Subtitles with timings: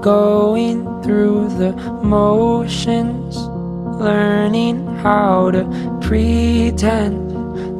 [0.00, 3.36] going through the motions,
[4.00, 5.64] learning how to
[6.00, 7.34] pretend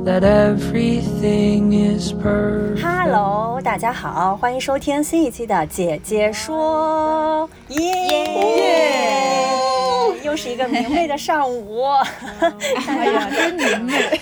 [0.05, 2.83] that everything is perfect.
[2.83, 7.49] Hello，大家好，欢迎收听新一期的《姐姐说》，
[7.81, 8.59] 耶！
[10.25, 11.85] 又是一个明媚的上午，
[12.87, 14.21] 哎呀，真明媚。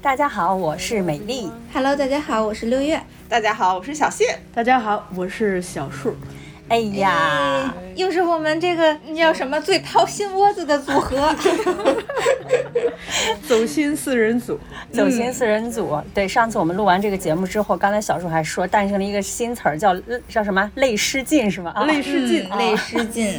[0.00, 1.48] 大家好，我是美丽。
[1.72, 3.00] Hello，大家好，我是六月。
[3.28, 4.38] 大家好，我是小谢。
[4.52, 6.14] 大家好，我是小树。
[6.72, 11.36] 哎呀，又是我们这个叫什么最掏心窝子的组合，
[13.46, 14.58] 走心四人组，
[14.90, 15.94] 走心四人组。
[16.14, 19.94] 对，上次我们录完这个节目之后，刚才小树还说诞生了一个新词儿，叫
[20.26, 21.72] 叫什么“泪失禁”是吗？
[21.76, 23.38] 啊，泪失禁，泪失禁。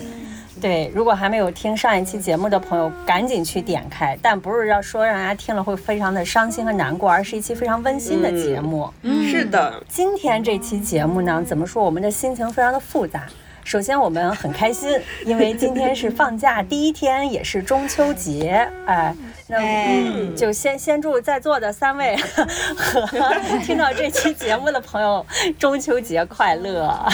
[0.63, 4.17] 对，如果还没有听上一期节目的朋友，赶紧去点开。
[4.21, 8.89] 但不是要说让大家听了会非常的伤心和难过，而是一期非常温馨的节目。
[9.01, 9.83] 嗯，是的。
[9.89, 11.83] 今天这期节目呢，怎么说？
[11.83, 13.27] 我们的心情非常的复杂。
[13.65, 18.65] 首先，我们很开心，因为今天是放假第一天，也是中秋节。
[18.85, 19.13] 哎，
[19.47, 22.95] 那嗯，就先先祝在座的三位和
[23.65, 25.25] 听到这期节目的朋友
[25.59, 27.05] 中秋节快乐。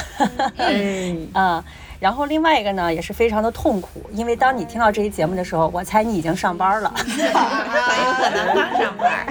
[0.58, 1.66] 嗯， 啊。
[2.00, 7.08] 然后另外一个呢，也是非常的痛苦，因为当你听到这期节目的时候，我猜你已经上班了，很
[8.06, 9.26] 有可能刚上班。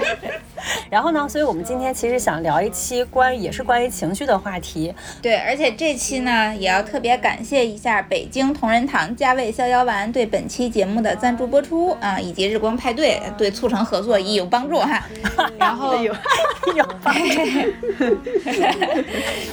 [0.89, 4.93] 然后呢，所以我们今天其实想聊一期关于也是关于情绪的话题。
[5.21, 15.03] 对，而且这期呢，也要特别感谢一下北京同仁堂加味逍遥丸对本期节目的赞助播出啊，以及日光派对对促成合作亦有帮助哈。
[15.57, 16.13] 然后有
[16.75, 17.21] 有帮助，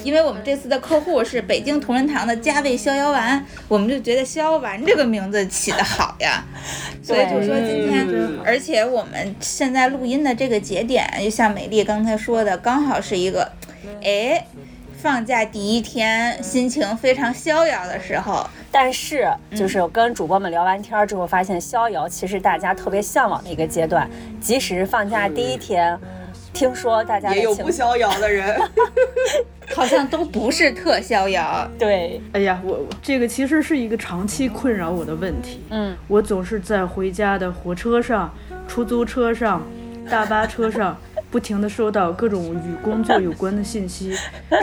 [0.03, 6.45] 因为我们这次的客户是北京同仁堂的加味逍遥丸，我们就觉得逍遥丸这个名字起得好呀，
[7.03, 8.07] 所以就说今天，
[8.45, 13.51] 而且我们现在录音的这个节点，就像美丽刚才说的，刚好是一个，
[14.03, 14.47] 哎。
[14.99, 24.09] 放假第一天，心情非常逍遥的时候，但是就是跟主播们聊完天之后，发现逍遥其实大家特别向往的一个阶段。
[24.41, 25.97] 即使放假第一天，
[26.53, 28.59] 听说大家也有不逍遥的人，
[29.77, 31.71] 好像都不是特逍遥。
[31.79, 35.61] 对，哎呀，我这个其实是一个长期困扰我的问题。
[35.71, 38.35] 嗯，我总是在回家的火车上、
[38.67, 39.63] 出租车上、
[40.11, 40.97] 大巴车上。
[41.29, 44.15] 不停地收到各种与工作有关的信息，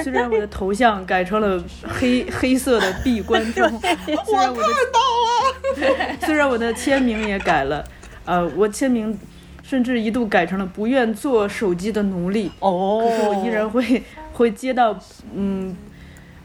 [0.02, 3.70] 虽然我的头像改成了黑黑色的闭关 中，
[4.26, 7.84] 虽然我的 虽然我的签名也改了，
[8.26, 9.16] 呃，我签名
[9.62, 12.50] 甚至一度改成了不愿做手机的奴隶。
[12.60, 14.02] 哦，可是我依然会
[14.32, 14.98] 会接到
[15.36, 15.76] 嗯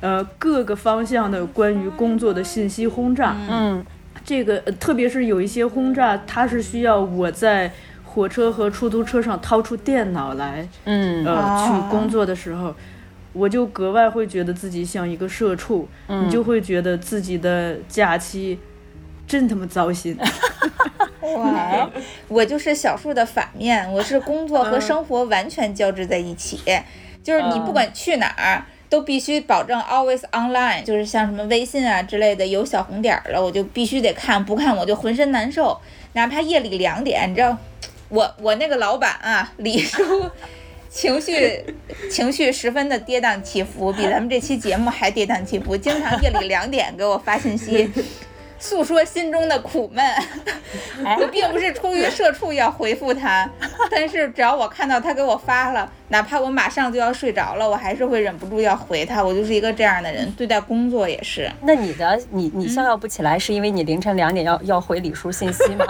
[0.01, 3.37] 呃各个方向的关于工作的信息轰炸。
[3.49, 3.83] 嗯，
[4.25, 7.73] 这个、呃、特别是有一些轰炸，它是需要我在。
[8.09, 12.75] 火车和出租车上掏出电脑来，嗯，呃，去工作的时候，
[13.33, 18.59] 我就格外会觉得自己像一个社畜，嗯、你就会觉得自己的假期
[19.27, 20.17] 真他妈糟心。
[21.21, 21.89] 哇，
[22.29, 26.83] 我就是小树的反面，我是工作和生活完全交织在一起，嗯、
[27.23, 28.65] 就是你不管去哪儿。
[28.91, 35.79] 都必须保证 always online，就是像什么微信啊之类的有小红点了，我就必须得看，不看我就浑身难受。
[36.15, 37.55] 哪怕夜里两点，你知道，
[38.09, 40.31] 我我那个老板啊，李叔，
[40.89, 41.65] 情绪
[42.11, 47.91] 情绪十分的跌宕起伏，比咱们这期节目还跌宕起伏，经常夜里两点给我发信息。
[48.61, 50.05] 诉说心中的苦闷，
[51.21, 53.49] 我并不是出于社畜要回复他，
[53.89, 59.23] 但是只要我看到他给我发了，哪怕我马上就要睡着了，我还是会忍不住要回他。
[59.23, 61.49] 我就是一个这样的人，对待工作也是。
[61.63, 65.87] 那你的你你逍遥不起来，是因为你凌晨两点要要回李叔信息吗？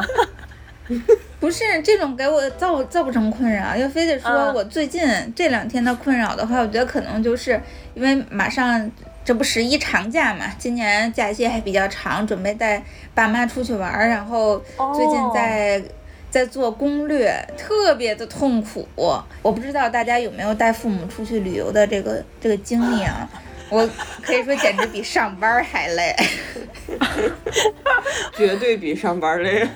[1.41, 5.03] 不是这种给我造造不成困扰，要非得说我最近
[5.37, 7.61] 这两天的困扰的话，我觉得可能就是
[7.95, 8.91] 因为马上。
[9.25, 12.83] 这不十一长假嘛，今年假期还比较长，准备带
[13.13, 14.57] 爸妈出去玩，然后
[14.97, 15.83] 最近在、哦、
[16.31, 18.89] 在做攻略，特别的痛苦。
[18.97, 23.29] 我不知道大家有没有带父母出去旅游的这个这个经历啊？
[23.69, 23.87] 我
[24.23, 26.17] 可以说简直比上班还累，
[28.35, 29.69] 绝对比上班累。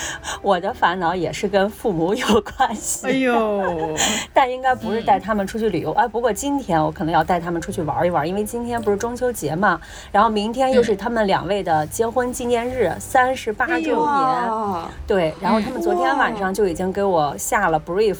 [0.42, 3.06] 我的烦恼也是跟父母有关系。
[3.06, 3.94] 哎呦，
[4.32, 5.92] 但应该不是带他们出去旅游。
[5.92, 9.80] 哎，不过今天我可能要带他们出去玩一玩，因为今天不是中秋节嘛，
[10.12, 13.96] 然后明天又是他们两位的结婚纪念日，三十八周年。
[13.98, 18.16] 啊，对，然后他们昨天晚上就已经给我下了 brief。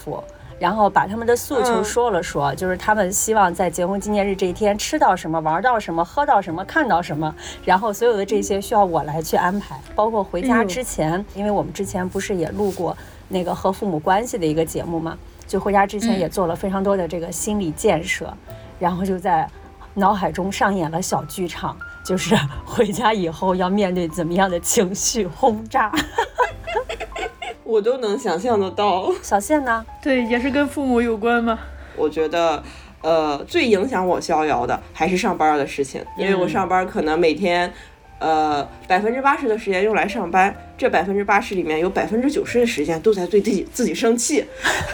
[0.59, 7.35] 然后把他们的诉求说了说，就是他们希望在结婚纪念日这一天吃到什么、玩到什么、喝到什么、看到什么，
[7.65, 12.97] 然后所有的这些需要我来去安排，包括回家之前，因为我们之前不是也录过
[13.29, 15.17] 那个和父母关系的一个节目嘛，
[15.47, 18.33] 就回家之前也做了非常多的这个心理建设，
[18.79, 19.49] 然后就在
[19.95, 25.93] 脑海中上演了小剧场，就是 回家以后要面对怎么样的情绪轰炸。
[27.69, 29.13] 我都能想象得到。
[29.21, 29.85] 小谢呢？
[30.03, 31.59] 对，也是跟父母有关吗？
[31.97, 32.63] 我觉得，
[33.03, 37.71] 呃，最影响我逍遥的还是上班的事情，因为我上班可能每天，
[38.21, 44.43] 呃，百分之八十的时间用来上班，这百分之八十里面有百分之九十的时间都在对自己自己生气。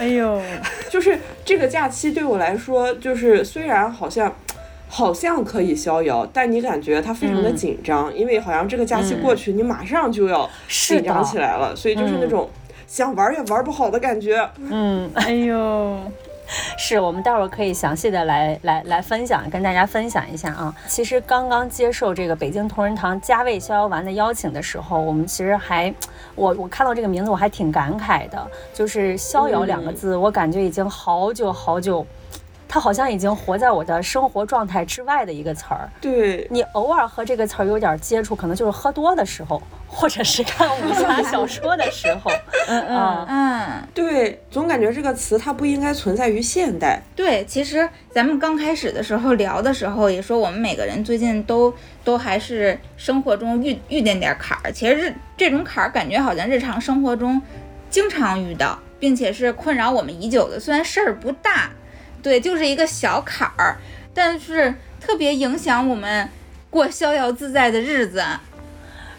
[0.00, 0.42] 哎呦，
[0.90, 4.34] 就是这个假期对我来说，就是虽然好像。
[4.86, 12.48] 好像可以逍遥，但你感觉它非常的紧张，因为好像这个假期过去，你马上就要紧张起来了，所以就是那种
[12.94, 14.48] 想玩也玩不好的感觉。
[14.56, 15.98] 嗯，哎呦，
[16.78, 20.72] 是我们待会儿可以详细的来来来分享，跟大家分享一下啊。
[20.86, 25.92] 其实刚刚接受这个北京同仁堂加味逍遥丸的邀请的时候，我们其实还，
[26.36, 32.06] 我我看到这个名字我还挺感慨的，就是逍遥两个字，我感觉已经好久好久。
[32.74, 35.88] 它好像已经活在我的生活状态之外的一个词儿。
[36.00, 42.32] 对你偶尔和这个词儿有点接触，可能就是喝多的时候，或者是看武侠 小说的时候。
[42.66, 47.00] 嗯嗯嗯，对，总感觉这个词它不应该存在于现代。
[47.14, 51.72] 对，其实咱们刚开始的时候聊的时候也说，我们每个人最近都
[52.02, 54.72] 都还是生活中遇遇见点坎儿。
[54.72, 57.40] 其实这这种坎儿，感觉好像日常生活中
[57.88, 60.58] 经常遇到，并且是困扰我们已久的。
[60.58, 61.70] 虽然事儿不大。
[62.24, 63.76] 对，就是一个小坎儿，
[64.12, 66.28] 但是特别影响我们
[66.70, 68.24] 过逍遥自在的日子。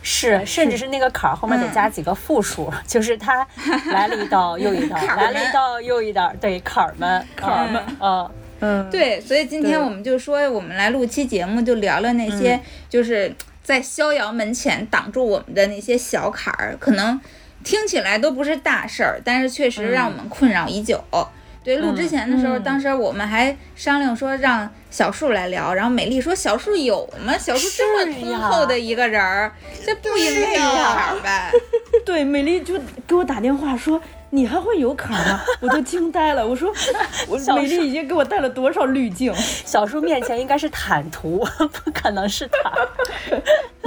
[0.02, 3.48] 是，甚至是那个坎儿后面得加几个复数， 就是它
[3.92, 8.31] 来了一道 又一道，来了一道又一道，对，坎儿们，坎儿们，嗯。
[8.62, 12.57] 嗯，对，所以今天我们就说，我们来录期节目，就聊聊那些
[12.90, 17.19] 就是在逍遥门前挡住我们的那些小坎儿，可能
[17.66, 21.04] 听起来都不是大事儿，但是确实让我们困扰已久。
[21.66, 27.36] 对，录之前的时候，当时我们还商量说让小树来聊，然后美丽说小树有吗？
[27.38, 29.52] 小树这么通透的一个人儿，
[29.84, 31.52] 这不应该有坎儿呗？
[32.06, 34.00] 对，美丽就给我打电话说。
[34.31, 35.42] 你还会有坎吗？
[35.62, 36.45] 我都惊呆了。
[36.45, 36.74] 我说，
[37.27, 39.33] 我美丽已经给我带了多少滤镜？
[39.66, 42.72] 小树面前应该是坦途，不 可能是坦。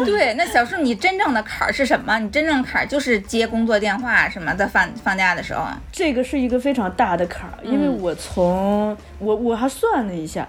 [0.04, 2.18] 对，那小树，你真正的坎儿是什么？
[2.18, 5.64] 你真正的坎儿就是接工作电话什么的，放放假的时候。
[5.92, 10.46] 这个是一个非常大的坎儿，因为我从我我还算了一下，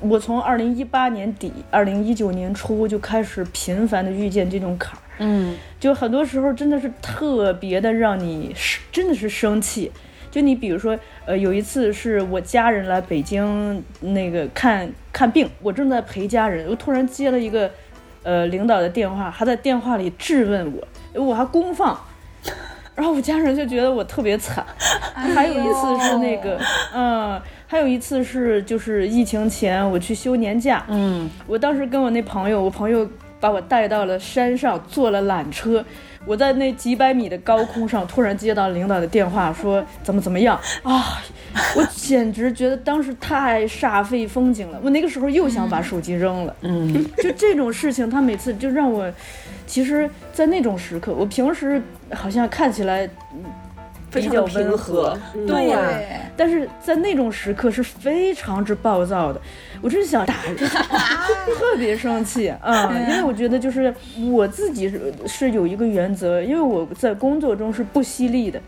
[0.00, 5.02] 我从二零一八年底、二零一九年初就开始频繁的遇见这种坎儿。
[5.18, 9.90] 嗯，就很多时候真的是特别的让你生，真的是生气。
[10.30, 17.70] 就你比如说，呃，有一次是我家人来北京那个看看病，我正在陪家人，我突然接了一个
[18.24, 20.72] 呃领导的电话，还在电话里质问
[21.14, 21.96] 我，我还公放，
[22.96, 24.66] 然后我家人就觉得我特别惨。
[25.14, 26.58] 还有一次是那个，
[26.92, 33.08] 嗯，还有一次是就是疫情前我去休年假，嗯，我当时跟我那朋友，我朋友。
[33.44, 35.84] 把我带到了山上，坐了缆车。
[36.24, 41.22] 我在那几百米的高空上，突然接到领导的电话，说怎么怎么样啊！
[41.76, 44.80] 我简直觉得当时太煞费风景了。
[44.82, 46.56] 我那个时候又想把手机扔了。
[46.62, 49.12] 嗯，就这种事情，他每次就让我，
[49.66, 51.82] 其实，在那种时刻，我平时
[52.12, 53.06] 好像看起来。
[54.10, 55.80] 比较温和，对呀，
[56.36, 59.40] 但是在那种时刻是非常之暴躁的，
[59.84, 62.90] 我真是想打人， 特别生气啊！
[63.06, 63.94] 因为我觉得就是
[64.32, 68.58] 我自己是是有一个原则，因为我在工作中是不犀利的，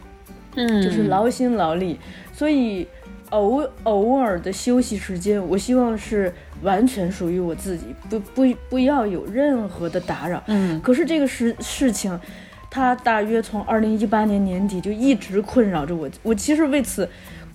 [0.57, 1.99] 嗯，就是劳心劳力，
[2.35, 2.87] 所以
[3.31, 6.31] 偶偶尔的休息时间，我希望是
[6.61, 10.43] 完全属于我自己，不不不要有任何的打扰。
[10.49, 12.21] 嗯，可是这个事事情。
[12.69, 17.09] 它大约从二零一八年年底就一直困扰着我，我其实为此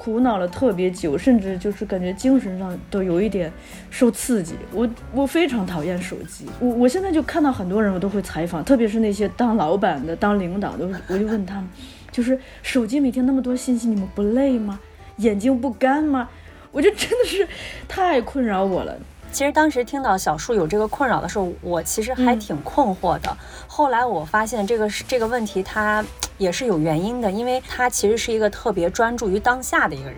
[0.03, 3.53] 苦恼了特别久，甚至就是感觉精神上都有一点
[3.91, 4.55] 受刺激。
[4.74, 11.70] 我我非常讨厌手机，我我现在就看到很多人我都会采访，特别是那些当老板的、当领导的，我就问他们，
[12.12, 14.79] 就是手机每天那么多信息，你们不累吗？
[15.17, 16.27] 眼睛不干吗？
[16.72, 17.48] 我就真的是
[17.88, 18.98] 太困扰我了。
[19.31, 23.38] 其实当时听到小树有这个困扰的时候，我其实还挺困惑的。
[23.65, 26.03] 后来我发现这个是这个问题，它
[26.38, 30.17] 也是有原因的，因为他其实是一个特别专注于当下的一个人，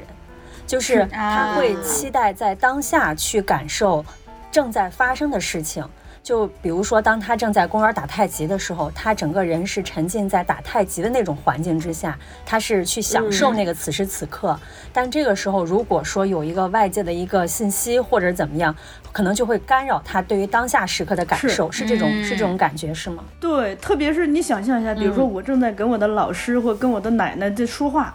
[0.65, 4.03] 就是 他会期待在当下去感受
[4.51, 5.87] 正在发生的事情。
[6.23, 14.57] 就比如说，当他正在公园打太极的时候，他整个人是沉浸在打太极的那种环境之下，他是去享受那个此时此刻。
[14.93, 18.73] 但这个时候，如果说有一个外界的一个信息或者怎么样，
[19.11, 23.25] 可能就会干扰他对于当下时刻的感受，是这种是这种感觉是吗？
[23.41, 28.13] 对，特别是你想象一下，比如说我正在跟我的老师或跟我的奶奶在说话，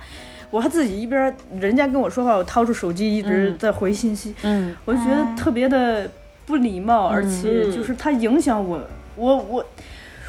[0.51, 6.11] 我还自己一边人家跟我说话，我掏出手机一直在回信息，嗯，我就觉得特别的。
[6.49, 8.81] 不礼貌，而且就是它影响我，
[9.17, 9.67] 我我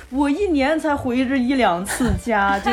[0.10, 2.70] 我一年才回这一两次家， 就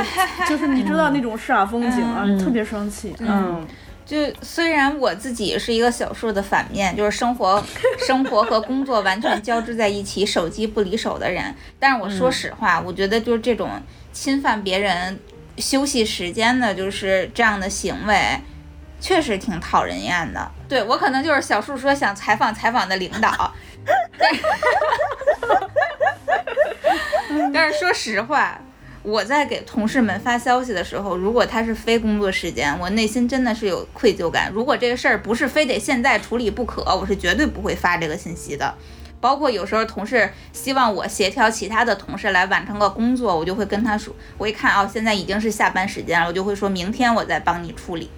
[0.48, 3.14] 就是你知道那种煞风景啊，特别生气。
[3.20, 3.64] 嗯，
[4.04, 7.62] 就虽然我自己是一个小数的反面，就是生活
[8.04, 13.70] 生活和工作完全交织在一起，手机不离手的人，但是我说实话，我觉得就是这种
[14.12, 15.16] 侵犯别人
[15.58, 18.16] 休息时间的，就是这样的行为。
[18.98, 23.52] 确实挺讨人厌的，对我可能就是小树说想采访采访的领导，
[27.52, 28.60] 但是说实话，
[29.02, 34.50] 我在给同事们发消息的时候，如果他是非工作时间，我内心真的是有愧疚感。
[34.52, 38.74] 如果这个事儿不是非得现在处理不可，我是绝对不会发这个信息的。
[39.18, 48.10] 包括有时候同事希望我协调其他的同事来完成个工作，我就会跟他说，我一看哦，现在已经是下班时间了，我就会说明天我再帮你处理。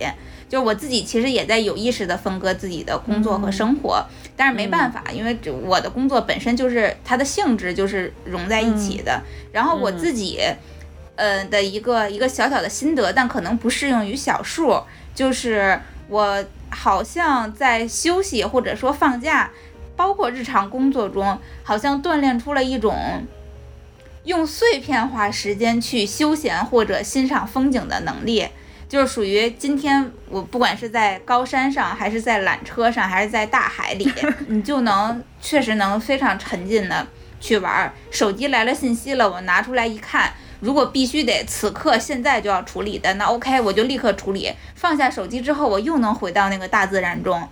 [0.48, 4.02] 就是我自己其实也在有意识的分割自己的工作和生活，
[4.34, 9.20] 但是没办法，因为我的工作本身就是它的性质就是融在一起的。
[9.52, 10.40] 然后我自己，
[11.16, 14.82] 呃的一个一个小小的心得，但可能不适用于小数，
[15.14, 15.78] 就是
[16.08, 19.50] 我好像在休息或者说放假，
[19.96, 22.96] 包括日常工作中，好像锻炼出了一种
[24.24, 28.46] 用碎片化时间去休闲或者欣赏风景的能力。
[28.88, 34.10] 就是属于今天，我不管是在高山上，还是在缆车上，还是在大海里，
[34.48, 37.06] 你就能确实能非常沉浸的
[37.38, 37.92] 去玩。
[38.10, 44.50] 手机来了信息了，我拿出来一看，如果必须得此刻现在就要处理的，那 OK，我就立刻处理。
[44.74, 47.46] 放下手机之后，我又能回到那个大自然中，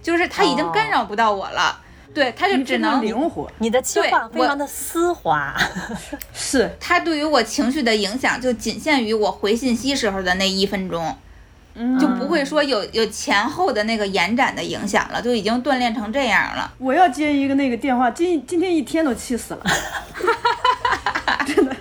[0.00, 1.80] 就是它已经干扰不到我了。
[2.16, 3.46] 对，他就只能灵活。
[3.58, 5.54] 你的切换非常的丝滑，
[6.32, 11.14] 是他对于我情绪的影响就仅限于我回信息时候的那一分钟，
[12.00, 16.72] 就不会说有有前后的那个延展的影响了，就已经锻炼成这样了。
[16.78, 19.62] 我要接一个那个电话，今今天一天都气死了，
[21.44, 21.76] 真的。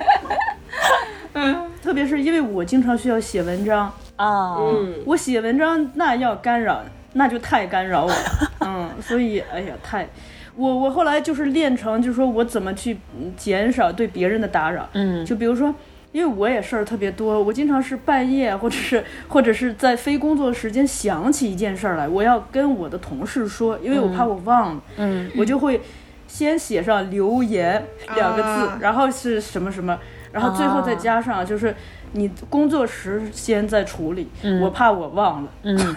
[1.31, 6.83] 嗯，特别是因为我经常需要写文章啊，嗯，我写文章那要干扰。
[7.17, 10.07] 那就太干扰我了， 嗯，所以哎呀，太，
[10.55, 12.97] 我我后来就是练成，就是说我怎么去
[13.37, 15.73] 减少对别人的打扰，嗯，就比如说，
[16.11, 25.79] 因为我也事儿特别多，我经常是半夜或者是 或者是在非工作时间想起一件事儿来，我要跟我的同事说，因为我怕我忘了，嗯，我就会
[26.27, 27.81] 先写上留言
[28.15, 29.97] 两个字，然后是什么什么，
[30.33, 31.73] 然后最后再加上就是
[32.15, 34.27] 你工作时间在处理，
[34.61, 35.77] 我怕我忘了，嗯。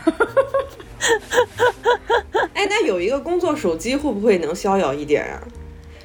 [2.54, 5.40] 哎，那有一个工作手机会不会能逍遥一点啊？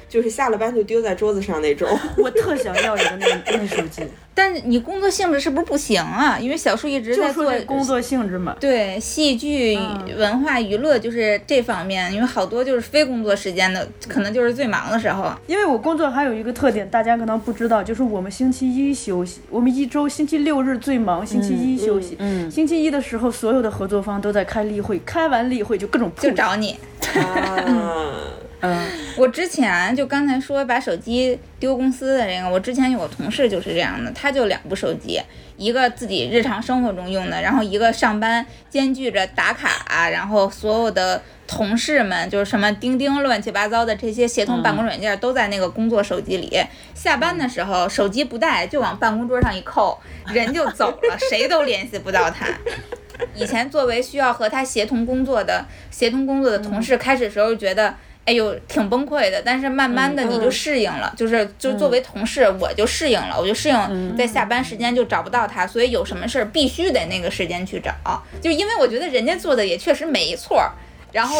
[0.08, 1.88] 就是下了班就丢在桌子上那种。
[2.18, 4.02] 我特想要一个那那手机。
[4.36, 6.36] 但你工作性质是不是不行啊？
[6.40, 8.56] 因为小树一直在做工作性质嘛。
[8.58, 9.78] 对，戏剧、
[10.18, 15.30] 文化娱乐就是这方面，因为好多就是非工作时间的，可能就是最忙的时候。
[15.46, 22.16] 因为我工作还有一个特点，大家可能不知道，就是我们星期一休息，我们一周星期六日最忙，星期一休息。
[22.18, 22.50] 嗯。
[22.50, 26.76] 星期一的时候，所有的合作方都在开例会，开完例会就各种就找你。
[28.64, 35.20] 嗯，我之前就刚才说把手机丢公司的这个，我之前有个同事就是这样的，他就两部手机，
[35.58, 46.58] 一个自己日常生活中用的，然后一个上班兼具着打卡，然后所有的同事们就是什么钉钉乱七八糟的这些协同办公软件都在那个工作手机里，
[46.94, 52.46] 下班的时候手机不带就往办公桌上一扣，人就走了，谁都联系不到他。
[53.36, 57.94] 以前作为需要和他协同工作的协同工作的同事，开始时候觉得。
[58.26, 67.92] 哎呦，挺崩溃的，但是慢慢的你就适应了，就是就作为同事，我就适应了，我就适应在下班时间就找不到他，所以有什么事儿必须得那个时间去找，
[68.40, 70.66] 就因为我觉得人家做的也确实没错，
[71.12, 71.36] 然后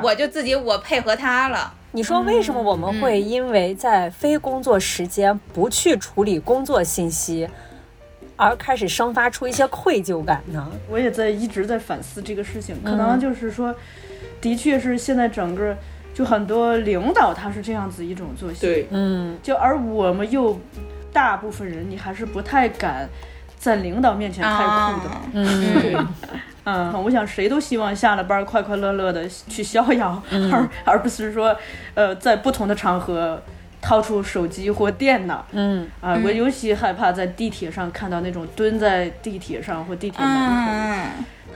[0.00, 1.74] 我就自己我配合他了。
[1.90, 7.48] 你说为什么我们会因为在非工作时间不去处理工作信息，
[8.36, 10.70] 而开始生发出一些愧疚感呢？
[10.88, 13.74] 我也在一直在反思这个事情，可能就是说，
[14.40, 15.76] 的确是现在整个。
[16.18, 20.58] 就很多领导他是这样子一种作息，对，嗯，就而我们又
[21.12, 23.08] 大部分人你还是不太敢
[23.56, 25.74] 在领导面前太酷的，啊嗯。
[25.80, 25.96] 对，
[26.64, 30.50] 嗯，我想谁都希望下了班快快乐乐的去逍遥，嗯。
[30.50, 31.56] 而而不是说，
[31.94, 33.40] 呃，在不同的场合
[33.80, 35.46] 掏出手机或电脑。
[35.52, 41.06] 嗯，啊、我尤其害怕在地铁上看到那种蹲在地铁上或地铁门口，嗯，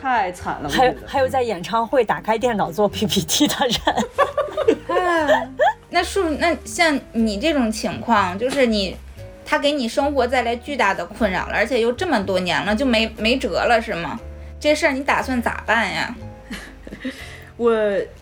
[0.02, 0.68] 太惨了。
[0.68, 5.48] 还有还有在演唱会打开电脑做 PPT 的人， 啊，
[5.90, 8.96] 那是不那像你这种情况，就是你，
[9.44, 14.18] 他给你生活带来巨大的困扰了，而且又这么多年了，就没没辙了是吗？
[14.58, 16.14] 这事儿你打算咋办呀？
[17.56, 17.72] 我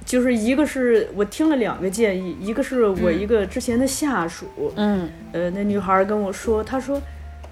[0.04, 4.46] 就是一个是我听了两个建议，一个是我一个之前的下属，
[4.76, 7.00] 嗯呃，那女孩儿跟我说，她说，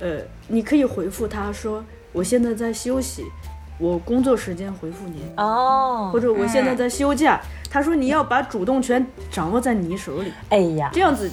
[0.01, 0.19] 呃，
[0.49, 1.83] 你可以回复她说，
[2.13, 3.25] 我现在在休息，
[3.79, 7.41] 我工作时间回复您，哦或，者我现在在休假。
[7.71, 11.31] 他说你要把主动权掌握在你手里，哎呀，这样子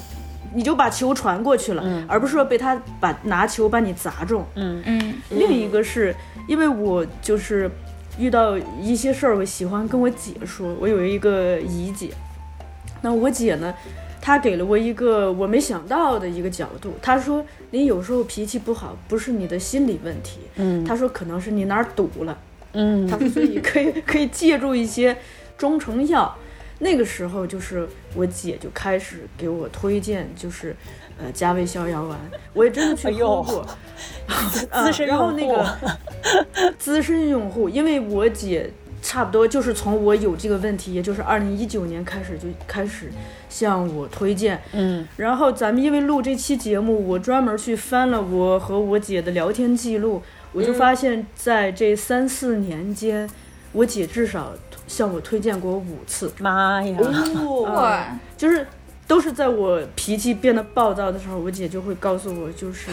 [0.54, 4.44] 你就把球传过去了，而不是说被他把拿球把你砸中。
[4.54, 4.82] 嗯。
[4.84, 5.14] 嗯。
[5.30, 6.14] 另一个是
[6.46, 7.70] 因为我就是
[8.18, 12.10] 遇到一些事儿，我喜欢跟我姐说，我有一个姨姐，
[13.02, 13.74] 那我姐呢，
[14.20, 22.38] 她给了我一个我没想到的一个角度，她说你有时候脾气不好，不是你的心理问题，嗯她说可能是你哪儿堵了，
[22.72, 25.16] 嗯她说所以可以 可以借助一些
[25.58, 26.34] 中成药。
[26.78, 30.76] 那个时候就是我姐就开始给我推荐，就是
[31.18, 32.18] 呃加味逍遥丸，
[32.52, 33.66] 我也真的去哎呦喝过。
[34.84, 38.70] 资深 然后用户那个 资深用户，因为我姐
[39.06, 43.08] 差不多就是从我有这个问题，也就是二零一九年开始就开始
[43.48, 44.60] 向我推荐。
[44.72, 45.06] 嗯。
[45.16, 50.20] 然后咱们因为录这期节目，我专门去翻了我和我姐的聊天记录，
[50.52, 53.30] 我就发现在这三四年间，
[53.70, 54.52] 我姐至少
[54.88, 58.66] 向我推荐过五次，妈呀，哦，哇，就是
[59.06, 62.90] 都是在我脾气变得暴躁的时候，我姐就会告诉我，就是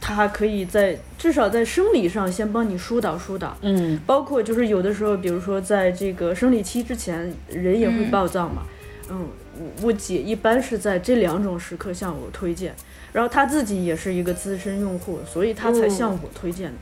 [0.00, 3.56] 她可以在至少在生理上先帮你疏导疏导。
[3.62, 8.62] 嗯包括就是有的时候，比如说在这个生理期之前，人也会暴躁嘛。
[9.10, 12.74] 嗯，我我姐一般是在这两种时刻向我推荐，
[13.12, 16.76] 然后她自己也是一个资深用户，所以她才向我推荐的。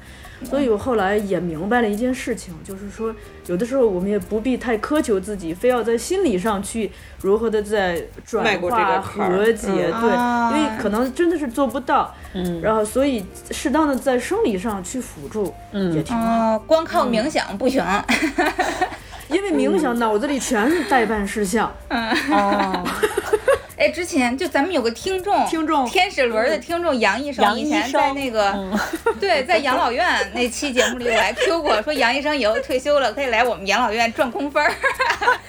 [0.44, 3.14] 所以我后来也明白了一件事情，就是说，
[3.46, 6.90] 有的时候我们也不必太苛求自己，非要在心理上去
[7.22, 10.56] 如何的在转迈过这化和解，嗯对，啊。
[10.56, 12.14] 因为可能真的是做不到。
[12.34, 12.60] 嗯。
[12.60, 15.92] 然后，所以适当的在生理上去辅助嗯。
[15.92, 16.56] 也挺好。
[16.56, 17.84] 哦，光靠冥想不行，
[19.28, 22.84] 因为冥想脑子里全是代办事项，哦，
[23.78, 25.86] 哎，之前就咱们有个听众，听众。
[25.86, 28.78] 天使轮的听众杨医生，以前在那个、嗯。
[29.20, 34.72] 对，在养老院那期节目里，我还 Q 过，说杨医生以后退休了可以来我们养老院赚空分儿，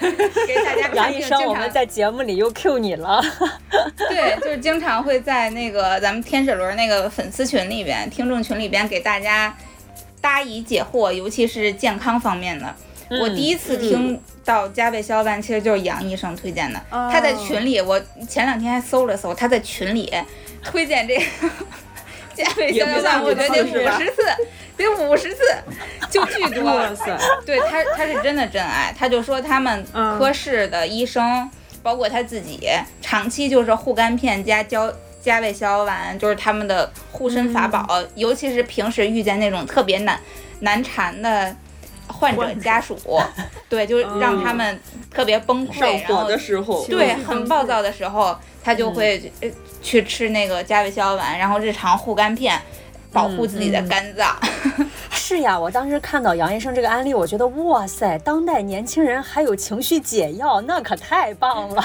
[0.46, 3.20] 给大家杨医生，我们在节目里又 Q 你了，
[3.98, 9.52] 对，就是经常会在那个咱们天使轮那个粉丝群里边、听众群里边给大家
[10.20, 12.72] 答疑解惑，尤其是健康方面的。
[13.10, 16.80] 我第一次听到加倍消丸，其实就是杨医生推荐的。
[16.90, 20.12] 他在群里，我前两天还搜了搜，他在群里
[20.62, 21.22] 推荐这个
[22.34, 24.22] 加倍消消丸，我觉得得五十次，
[24.76, 25.42] 得五十次，
[26.08, 26.62] 就 巨多。
[26.64, 28.94] 哇塞，对他，他是真的真爱。
[28.96, 31.50] 他就说他们嗯科室的医生，
[31.82, 32.68] 包括他自己，
[33.02, 37.84] 长期就是护肝片加胶加味逍遥丸，就是他们的护身法宝。
[37.90, 40.18] 嗯尤其是平时遇见那种特别难
[40.60, 41.54] 难缠的
[42.12, 42.96] 患者家属，
[43.68, 44.78] 对，就让他们
[45.10, 47.24] 特别崩溃，的时候，对嗯。
[47.24, 49.48] 很暴躁的时候，他就会呃
[49.82, 52.60] 去吃那个加味逍遥丸，然后日常护肝片。
[53.12, 54.36] 保护自己的肝脏，
[55.10, 61.84] 是呀，我当时看到杨医生这个案例，我觉得哇塞，当代年轻人还有情绪解药，那可太棒了，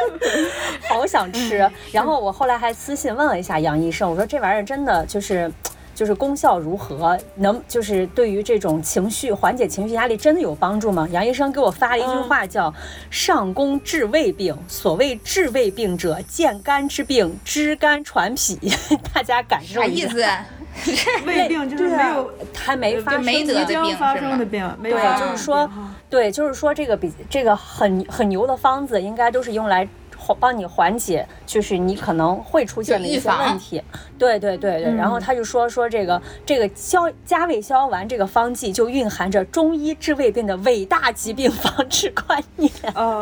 [0.88, 1.70] 好想吃。
[1.92, 5.52] 然后我后来还私信问了一下杨医生，我说这玩意儿真的就是。
[5.94, 7.18] 就是功效如何？
[7.36, 11.08] 能就是对于这种情绪缓解情绪压力真的有帮助吗？
[11.10, 12.72] 杨医生给我发了一句话，叫
[13.10, 14.56] “上攻治胃病”。
[14.68, 18.58] 所谓治胃病者，见肝之病，知肝传脾。
[19.12, 20.08] 大家感受一下。
[20.08, 21.26] 啥意思？
[21.26, 25.70] 胃病就是没有还没发生没得的病是吗发生的病，对就是说
[26.08, 29.90] 对，就是说这个比这个很很牛的方子，应该都是用来缓
[30.38, 33.82] 帮你缓解，就是你可能会出现的一些问题。
[34.18, 43.20] 对对对对，然后嗯他就说说这个这个消加味逍遥丸这个方剂就蕴含着中医治胃病的伟大疾病防治观念，哦，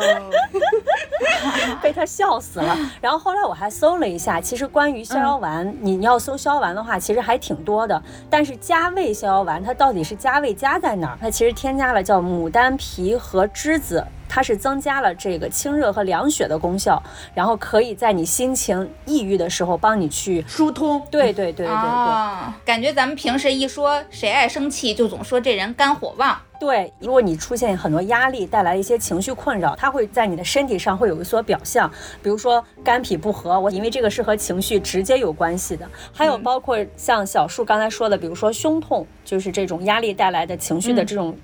[1.81, 2.77] 被他笑死了。
[3.01, 8.01] 然后后来我还搜了一下，其实关于逍遥丸，你你要搜逍遥丸的话，其实还挺多的。
[8.29, 11.17] 但是加味逍遥丸它到底是加味加在哪儿？
[11.19, 14.05] 它其实添加了叫牡丹皮和栀子。
[14.33, 17.03] 它是增加了这个清热和凉血的功效，
[17.35, 21.05] 然后可以在你心情抑郁的时候帮你去疏通。
[21.11, 21.75] 对对对对对对。
[21.75, 26.39] 哦，感觉咱们平时一说谁爱生气，就总说这人肝火旺。
[26.57, 31.91] 对，如果你出现很多压力，带来一些情绪困扰，它会在你的身体上会有一所表象，
[32.21, 35.89] 比如说肝脾不和，我因为这个是和情绪直接有关系的。
[36.13, 41.35] 还有包括像小树刚才说的，比如说胸痛，就是这种压力带来的情绪的这种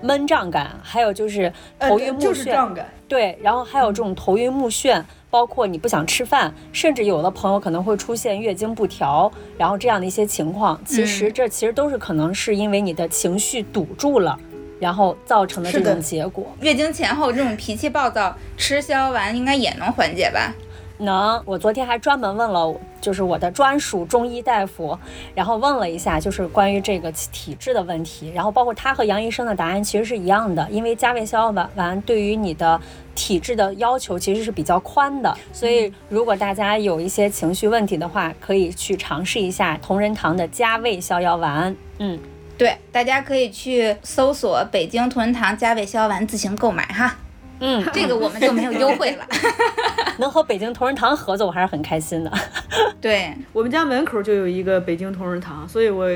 [0.00, 2.86] 闷胀感，还有就是头晕目眩，就是胀感。
[3.08, 14.38] 对，然后还有这种头晕目眩，包括你不想吃饭，甚至有的朋友可能会出现月经不调，然后这样的一些情况，其实这其实都是可能是因为你的情绪堵住了。
[14.78, 20.52] 然后造成的这种结果，月经前后这种脾气暴躁，吃逍遥丸应该也能缓解吧？
[20.98, 21.42] 能。
[21.44, 24.98] 我昨天还专门问了，就是我的专属中医大夫，
[25.34, 32.80] 然后问了一下，就是关于这个体质的问题，然后包括他和杨医生的答案其实是一样的，因为加味逍遥丸丸对于你的
[33.14, 41.74] 体质的要求其实是比较宽的，所以如果大家有一些情绪问题的话，可以去尝试一下同仁堂的加味逍遥丸。
[41.98, 42.18] 嗯。
[42.58, 47.14] 对，大家可以去搜索北京同仁堂加味逍遥丸自行购买哈。
[47.60, 49.26] 嗯， 这个我们就没有优惠了。
[50.18, 52.32] 能和北京同仁堂合作，我还是很开心的。
[53.00, 56.08] 对我们家门口就有一个北京同仁堂，所以我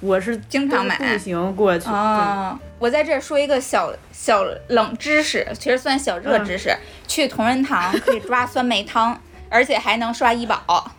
[0.00, 1.88] 我是经常买步行过去。
[1.88, 6.76] 哦，我在这儿说一个小小冷知识，其实算小热知识。
[7.06, 10.62] 去同仁堂可以抓酸梅汤，而且还能刷医保。
[10.66, 10.90] 哦。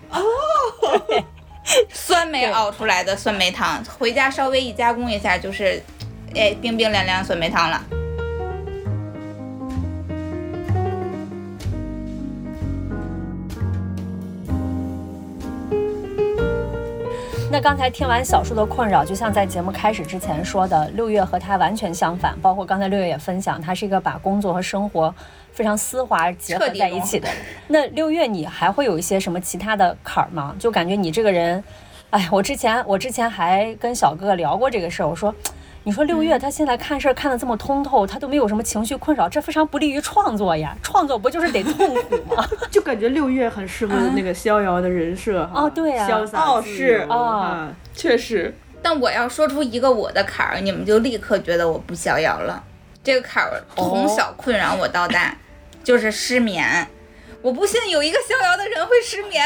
[1.89, 5.81] 酸梅熬出来的酸梅汤，回家稍微一加工一下，就是，
[6.35, 7.81] 哎，冰冰凉凉酸梅汤了。
[17.53, 22.35] 那刚才听完小树的困扰，就像在节目开始之前说的，六月和他完全相反。
[22.41, 25.13] 包括刚才六月也分享，他是一个把工作和生活
[25.51, 27.29] 非常丝滑结合在一起的。
[27.67, 30.55] 那六月你还会有一些什么其他的坎儿吗？
[30.57, 31.63] 就感觉你这个人，
[32.09, 35.31] 哎，我之前我之前还跟小哥哥聊过这个事儿，我说。
[35.85, 40.73] 你说六月他现在看事儿看得这么通透，他都没有什么情绪困扰，这非常不利于创作呀！
[40.81, 42.47] 创作不就是得痛苦吗？
[42.71, 45.63] 就感觉六月很适合那个逍遥的人设哈。
[45.63, 48.55] 哦，对呀，潇洒哦是啊，确实。
[48.81, 52.63] 但我要说出一个我的坎儿，你们就立刻觉得我不逍遥了。
[53.03, 55.35] 这个坎儿从小困扰我到大，
[55.83, 56.87] 就是失眠。
[57.41, 59.43] 我不信有一个逍遥的人会失眠。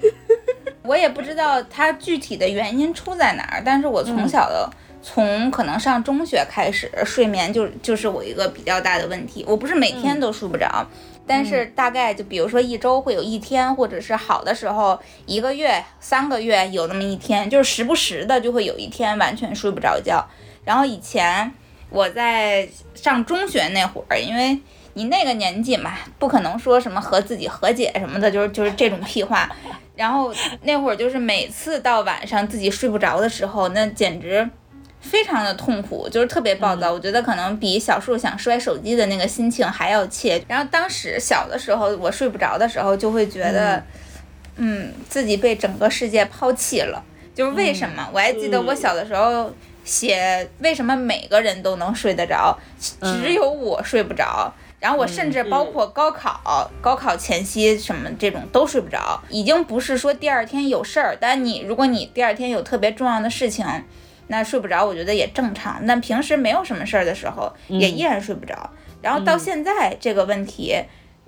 [0.84, 4.70] 我也不知道他具体的原因出在哪儿，但是我从小的。
[5.08, 9.44] 从可能上中学开始，睡眠就就是我一个比较大的问题。
[9.46, 10.84] 我不是每天都睡不着，
[11.24, 20.26] 但是大概就比如说一周会有一天，或者是好的时候一个月、三个月有那么一天，就是时不时的就会有一天完全睡不着觉。
[20.64, 21.52] 然后以前
[21.88, 24.58] 我在上中学那会儿，因为
[24.94, 29.48] 你那个年纪嘛，不可能说什么和自己和解什么的，就是就是这种屁话。
[29.94, 34.50] 然后那会儿就是每次到晚上自己睡不着的时候，那简直。
[35.06, 36.92] 非常的痛苦，就是特别暴躁。
[36.92, 40.42] 我觉得可能比小树想摔手机的那个心情还要切。
[40.48, 43.82] 然后当时小的时候，我睡不着的时候，就会觉得，
[44.56, 47.02] 嗯，自己被整个世界抛弃了。
[47.34, 48.08] 就是为什么？
[48.12, 49.52] 我还记得我小的时候
[49.84, 52.58] 写，为什么每个人都能睡得着，
[53.00, 54.52] 只有我睡不着。
[54.80, 59.20] 然后我甚至包括高考、高考前夕什么这种都睡不着。
[59.30, 63.64] 已经不是说第二天有事儿，但你如果你第二天有特别重要的事情。
[64.28, 65.78] 那睡不着，我觉得也正常。
[65.86, 68.68] 那平时没有什么事儿的时候，也依然睡不着。
[69.02, 70.74] 然后到现在这个问题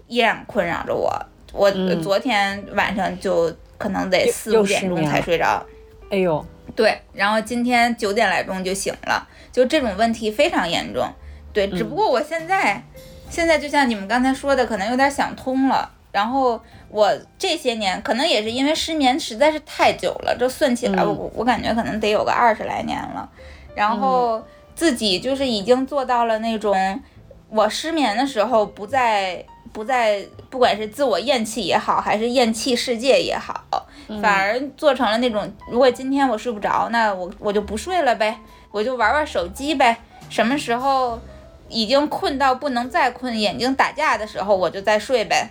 [0.07, 1.11] 依然困扰着我。
[1.53, 1.71] 我
[2.03, 5.65] 昨天晚上就可能得四五点钟才睡着。
[6.11, 6.45] 哎呦，
[6.77, 7.01] 对。
[7.15, 11.09] 然后今天九点来钟就醒了，就这种问题非常严重。
[11.53, 12.83] 对，只不过我现在
[13.31, 15.91] 现在就像你们刚才说的，可能有点想通了。
[16.11, 23.29] 然后我这些年可能也是因为失眠实在是太久了，这算起来我我感觉可能得有个二十来年了。
[23.75, 24.43] 然后
[24.75, 27.01] 自己就是已经做到了那种，
[27.49, 33.87] 我失眠的时候不再不再，不管是自我厌弃也好，还是厌弃世界也好，
[34.21, 38.39] 反而做成了那种，如果今天我睡不着，那我我就不睡了呗，
[38.73, 39.99] 我就玩玩手机呗。
[40.31, 41.21] 什么时候
[41.69, 45.51] 已经困到不能再困，眼睛打架的时候，我就再睡呗。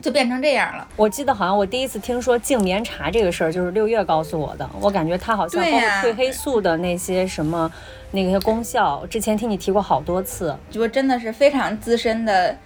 [0.00, 0.86] 就变成这样了。
[0.96, 4.68] 我记得好像我第一次听说净眠茶这个事儿，就是六月告诉我的。
[4.80, 7.70] 我感觉它好像包括褪黑素的那些什么
[8.12, 10.56] 那些功效，之前听你提过好多次。
[10.70, 12.56] 就真的是非常资深的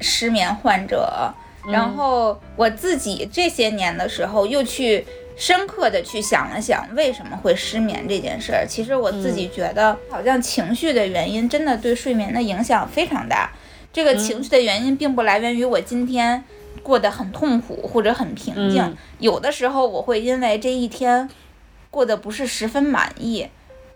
[0.00, 1.32] 失眠患者，
[1.70, 5.06] 然后我自己这些年的时候又去。
[5.36, 13.50] 深刻的去想了想为什么会失眠这件事儿，其实我自己觉得好像情绪的原因真的对睡眠的影响非常大。
[13.92, 16.44] 这个情绪的原因并不来源于我今天
[16.82, 21.28] 过得很痛苦或者很平静，有的时候我会因为这一天
[21.90, 23.46] 过得不是十分满意，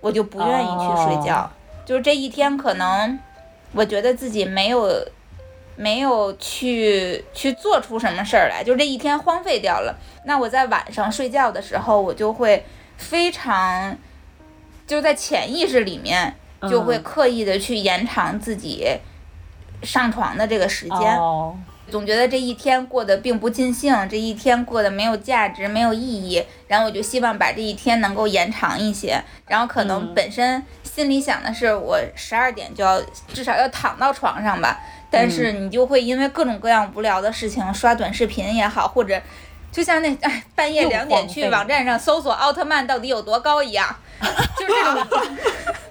[0.01, 1.51] 我就不愿意去睡觉。
[1.85, 3.19] 就是这一天可能
[3.73, 5.07] 我觉得自己没有。
[5.81, 9.97] 没有去去做出什么事儿来，就这一天荒废掉了。
[10.25, 13.97] 那我在晚上睡觉的时候，我就会非常，
[14.89, 16.35] 就在潜意识里面
[16.69, 18.89] 就会刻意的去延长自己
[19.85, 21.17] 上床的这个时间。
[21.91, 26.43] 总觉得这一天过得并不尽兴，这一天过得没有价值、没有意义。
[26.67, 29.23] 然后我就希望把这一天能够延长一些。
[29.47, 33.01] 然后可能本身心里想的是，我十二点就要
[33.33, 34.79] 至少要躺到床上吧。
[35.11, 39.19] 但是你就会因为各种各样无聊的事情，刷短视频也好，或者
[39.73, 43.97] 就像那哎半夜两点去网站上搜索奥特曼到底有多高一样，
[44.59, 45.07] 就这种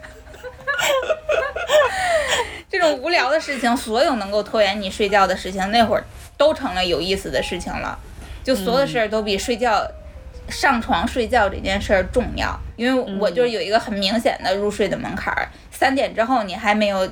[2.70, 6.04] 这种无聊的事情，所有能够拖延你睡觉的事情，那会儿
[6.38, 7.98] 都成了有意思的事情了。
[8.44, 9.86] 就所有的事儿都比睡觉
[10.50, 17.10] 上床睡觉这件事儿重要，因为我就有一个很明显的入睡的门槛儿，三点之后你还没有。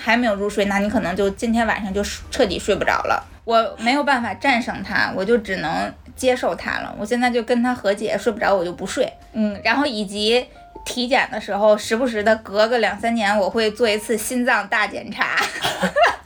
[0.00, 3.26] 还没有入睡，那你可能就今天晚上就彻底睡不着了。
[3.44, 6.94] 我没有办法战胜它，我就只能接受它了。
[6.96, 9.12] 我现在就跟他和解，睡不着我就不睡。
[9.32, 10.46] 嗯，然后以及
[10.88, 15.36] 体检的时候，时不时的隔个两三年，我会做一次心脏大检查，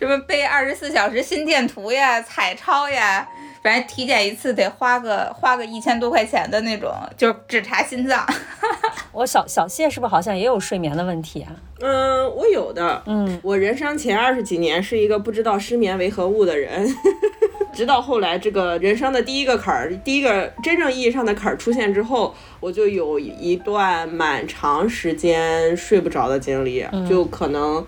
[0.00, 3.28] 什么背二十四小时心电图呀、彩超呀。
[3.62, 8.26] 反正体检一次得花个花个一千多块钱的那种，就是只查心脏。
[9.12, 11.52] 我小小谢是不是好像也有睡眠的问题啊？
[11.82, 13.02] 嗯，我有的。
[13.04, 16.88] 嗯，我人生前二十几年是一个不知道失眠为何物的人，
[17.74, 27.84] 直到后来这个人生的第一个坎儿，第一个真正意义上的坎儿出现之后，我就有一段蛮长时间睡不着的经历，就可能，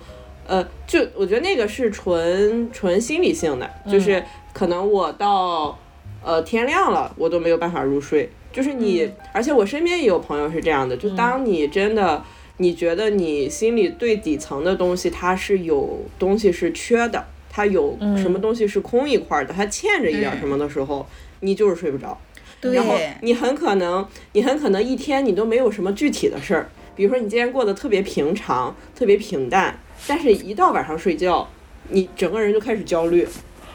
[0.47, 4.23] 呃，就我觉得那个是纯纯心理性的，就是。
[4.53, 5.75] 可能我到，
[6.23, 8.29] 呃天亮了，我都没有办法入睡。
[8.51, 10.95] 就是你，而且我身边也有朋友是这样的。
[10.95, 12.23] 就当你真的，
[12.57, 21.03] 你觉得你心里最底层的东西，它是有东西是缺的，它有什么东西是空一块的，它欠着一点什么的时候，
[21.39, 22.15] 你就是睡不着。
[22.61, 26.69] 然后你很可能，你很可能一天你都没有什么具体的事儿。
[26.95, 29.75] 比如说你今天过得特别平常，特别平淡，
[30.07, 31.47] 但是一到晚上睡觉，
[31.89, 33.27] 你整个人就开始焦虑。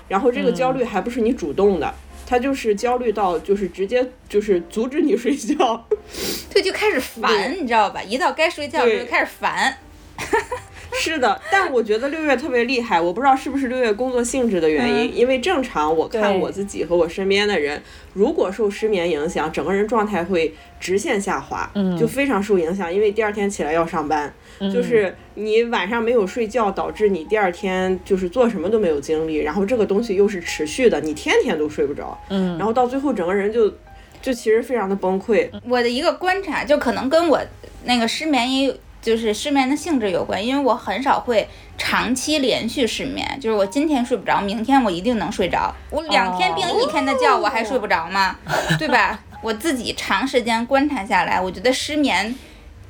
[0.09, 1.95] 然后这个焦虑还不是你主动的，
[2.27, 5.87] 他就是焦虑到就是直接就是阻止你睡觉，
[6.53, 8.03] 他就开始烦，你知道吧？
[8.03, 9.77] 一到该睡觉就开始烦。
[11.01, 17.81] 是的，但我觉得六月特别厉害，我不知道是不是六月工作性质的原因，因为正常我看我自己和我身边的人，
[18.15, 33.73] 如果受失眠影响，整个人状态会直线下滑，就非常受影响，因为第二天起来要上班，就是你晚上没有睡觉，导致你第二天就是做什么都没有精力，然后这个东西又是持续的，你天天都睡不着，嗯，然后到最后整个人就
[34.21, 35.49] 就其实非常的崩溃。
[35.65, 37.41] 我的一个观察，就可能跟我
[37.85, 38.75] 那个失眠也有。
[39.01, 41.47] 就是失眠的性质有关，因为我很少会
[41.79, 43.25] 长期连续失眠。
[43.41, 45.73] 就是我今天睡不着，明天我一定能睡着。
[45.89, 48.37] 我两天病一天的觉，我还睡不着吗？
[48.77, 49.21] 对吧？
[49.41, 52.35] 我自己长时间观察下来，我觉得失眠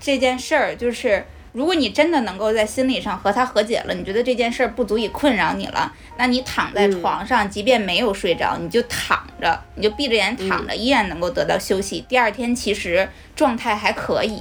[0.01, 1.23] 这件事儿，就是
[1.59, 12.05] 如果你真的能够在心理上和他和解了，你觉得这件事儿不足以困扰你了，那你躺在床上，即便没有睡着，你就躺着，你就闭着眼躺着，依然能够得到休息。
[12.09, 14.41] 第二天其实状态还可以。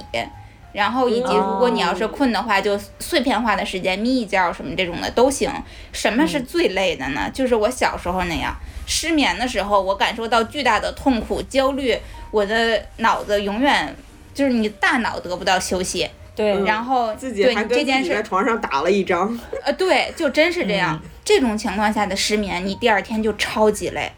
[0.72, 5.50] 然后以及如果你要是困的话，就碎片化的时间眯一觉什么这种的都行。
[5.92, 7.28] 什么是最累的呢？
[7.34, 8.54] 就是我小时候那样
[8.86, 11.98] 失眠的时候，我感受到巨大的痛苦、焦虑，
[12.30, 13.92] 我的脑子永远
[14.32, 16.08] 就是你大脑得不到休息。
[16.38, 19.36] 对，然后自己还这件事在床上打了一张。
[19.64, 21.02] 呃，对，就真是这样。
[21.24, 24.12] 这种情况下的失眠，你第二天就超级累。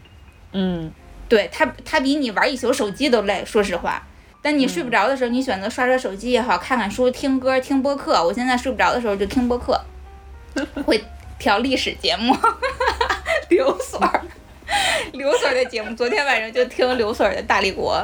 [0.51, 0.91] 嗯，
[1.27, 3.43] 对他，他比你玩一宿手机都累。
[3.43, 4.03] 说实话。
[4.43, 8.23] 但你睡不着的时候，你选择刷刷手机也好，看看书、听歌、听播客。
[8.23, 9.79] 我现在睡不着的时候就听播客，
[10.85, 11.03] 会
[11.39, 12.35] 调历史节目，
[13.49, 14.21] 刘所 儿，
[15.13, 15.95] 刘所儿的节目。
[15.95, 18.03] 昨天晚上就听刘所儿的《大力国》，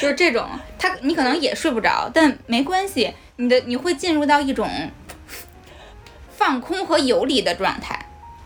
[0.00, 0.46] 就是这种。
[0.78, 4.68] 他你可能也睡不着，但没关系，你的你会进入到一种
[6.30, 7.98] 放空和游离的状态。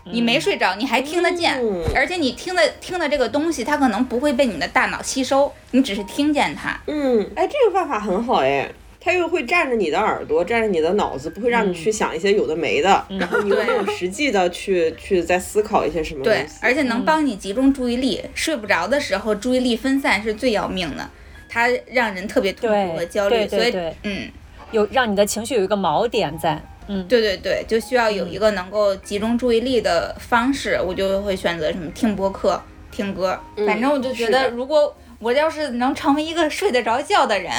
[0.05, 1.61] 你没睡着，你还听得见，
[1.95, 6.75] 而且你听的听的这个东西，它可能不会被你的大脑吸收，你只是听见它。
[6.87, 8.67] 嗯，哎，这个办法很好哎。
[9.03, 16.47] 他又会占着你的耳朵，占着你的脑子，不会让你去想一些有的没的，然后你又没有实际的去去在思考一些什么东西对，。
[16.61, 18.21] 而且能帮你集中注意力。
[18.35, 21.09] 睡不着的时候，注意力分散是最要命的，
[21.49, 23.47] 它让人特别痛苦和焦虑。
[23.47, 24.29] 所以对对对，嗯，
[24.69, 26.61] 有让你的情绪有一个锚点在。
[26.87, 32.61] 嗯，对对对，就需要有一个能够集中注意力的方式，我就会选择什么听播客、
[32.91, 33.39] 听歌。
[33.65, 37.51] 反正我就觉得，如果我要是能成为一个睡得着觉的人，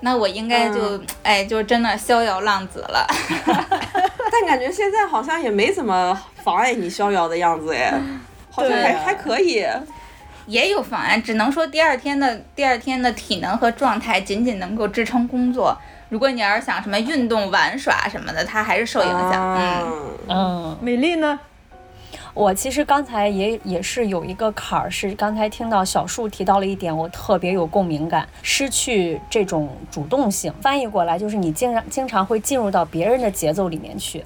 [0.00, 3.06] 那我应该就、哎，就真的逍遥浪子了。
[4.30, 7.92] 但感觉现在好像也没怎么妨碍你逍遥的样子哎，
[8.50, 9.66] 好像还还可以。
[10.46, 15.76] 也有妨碍，只能说第二天的第二天的体能和状态仅仅能够支撑工作。
[16.08, 19.54] 如果你要是想什么运动、玩耍什么的，它还是受影响。
[19.54, 19.84] 嗯，
[20.28, 21.38] 嗯，嗯，美丽呢？
[22.38, 30.52] 我其实刚才也也是有一个坎儿，是刚才听到小树提到了一点，我特别有共鸣感，失去这种主动性。
[30.60, 34.24] 翻译过来就是你经常经常会进入到别人的节奏里面去。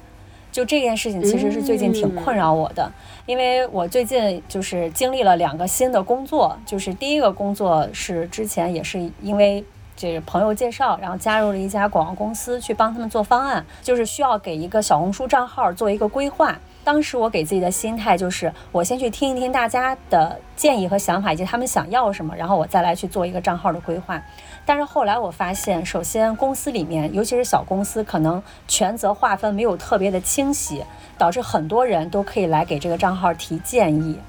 [0.51, 2.91] 就这件事情其实是最近挺困扰我的，
[3.25, 16.55] 因为我最近就是经历了两个新的工作，就是第一个工作是之前也是因为这个朋友介绍，然后加入了一家广告公司去帮他们做方案，就是需要给一个小红书账号做一个规划。
[16.83, 24.21] 当时我给自己的心态就是，我先去听一听大家的建议和想法，以及他们想要什么，然后我再来去做一个账号的规划。
[24.65, 30.83] 但是后来我发现，首先公司里面，尤其是小公司，可能权责划分没有特别的清晰，
[31.17, 34.19] 导致很多人都可以来给这个账号提建议。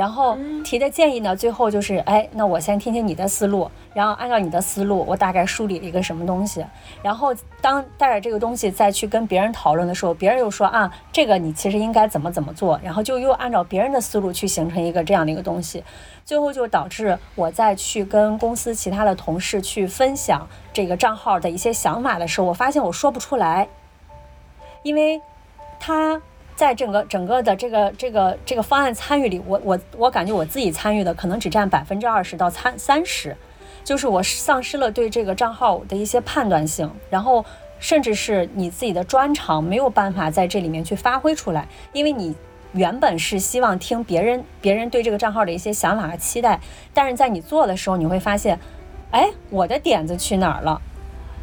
[0.00, 0.34] 然后
[0.64, 6.64] 提的建议呢，最后就是，哎，那我先听听你的思路，然后按照你的思路，我大概梳理了一个什么东西，
[7.02, 15.84] 然后当带着这个东西再去跟别人讨论的时候，别人又说啊，这个你其实应该怎么怎么做，然后就又按照别人的思路去形成一个这样的一个东西，
[16.24, 23.68] 最后就导致我再去跟公司其他的同事去分享这个账号的一些想法的时候，我发现我说不出来，
[24.82, 25.20] 因为
[25.78, 26.22] 他
[26.60, 33.34] 在整个整个的这个这个这个方案参与里，我我我感觉我自己参与的可能只占百分之二十到三三十，
[33.82, 37.42] 就是我丧失了对这个账号的一些判断性，然后
[37.78, 42.36] 甚至是你自己的专长没有办法在这里面去发挥出来，因为你。
[42.72, 46.60] 原本是希望听别人别人对这个账号的一些想法和期待，
[46.94, 48.56] 但是在你做的时候，你会发现，
[49.10, 50.80] 哎，我的点子去哪儿了？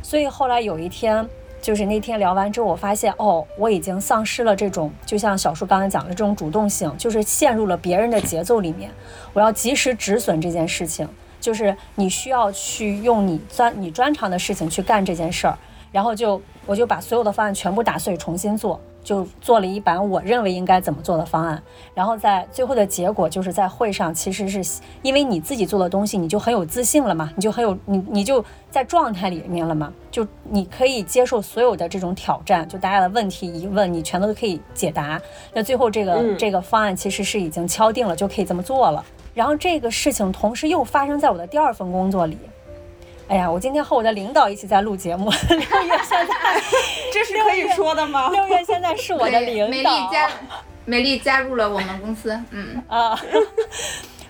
[0.02, 1.28] 所以后来有一天，
[1.62, 8.90] 就是那天聊完之后，我发现哦，我已经丧失了这种，就像小叔刚才讲的这种主动性，就是陷入了别人的节奏里面。
[9.34, 11.08] 我要及时止损这件事情，
[11.42, 15.58] 就是你需要去用你专你专长的事情去干这件事儿，
[15.92, 18.80] 然后就我就把所有的方案全部打碎重新做。
[19.08, 21.64] 就做了一版我认为应该怎么做的方案，
[21.96, 35.22] 然后在最后的结果就是在会上，其实是因为你自己做的东西，你就很有自信了嘛，你就很有你你就在状态里面了嘛，就你可以接受所有的这种挑战，就大家的问题疑问你全都可以解答。
[35.54, 39.02] 那最后这个、嗯这个方案其实是已经敲定了，就可以这么做了。
[39.34, 42.38] 然后这个事情同时又发生在我的第二份工作里。
[43.28, 46.62] 哎呀，我今天和我的领导一起在录节目， 六月现在
[47.12, 48.30] 这是可以说的吗？
[48.34, 49.70] 六月现在是我的领导。
[49.70, 50.30] 美丽加
[50.86, 53.20] 美丽加入了我们公司，嗯， 啊，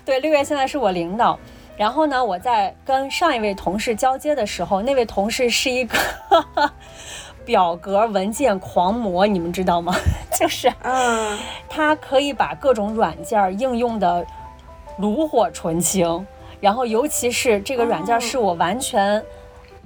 [0.03, 1.37] 对，六月现在是我领导。
[1.77, 5.95] 然后呢，我在跟上一位同事交接的时候，那位同事是一个
[7.45, 9.93] 表格文件狂魔，你们知道吗？
[10.39, 11.37] 就是嗯，
[11.69, 14.25] 他可以把各种软件应用的
[14.97, 16.25] 炉火纯青，
[16.59, 19.23] 然后尤其是这个软件是我完全。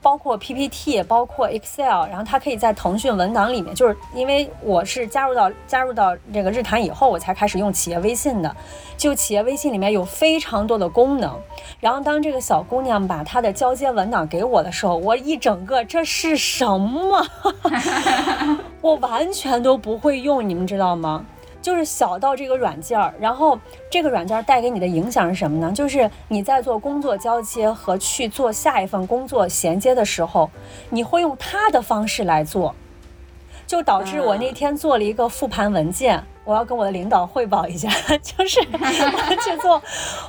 [0.03, 8.55] 包括 PPT，包括 Excel，然后它可以在腾讯文档里面，就是因为我是加入到加入到这个日坛以后，我才开始用企业微信的。
[8.97, 11.39] 就企业微信里面有非常多的功能，
[11.79, 17.23] 然后当这个小姑娘把她的交接文档给我的时候，我一整个这是什么？
[18.81, 21.23] 我完全都不会用，你们知道吗？
[21.61, 23.57] 就是小到这个软件儿，然后
[23.89, 25.71] 这个软件儿带给你的影响是什么呢？
[25.71, 30.49] 就是你在做工作交接和去做下一份工作衔接的时候，
[30.89, 32.73] 你会用它的方式来做，
[33.67, 37.89] 就导致我那天做了一个复盘文件，我要跟我的领导汇报一下，
[38.23, 39.79] 就是我去做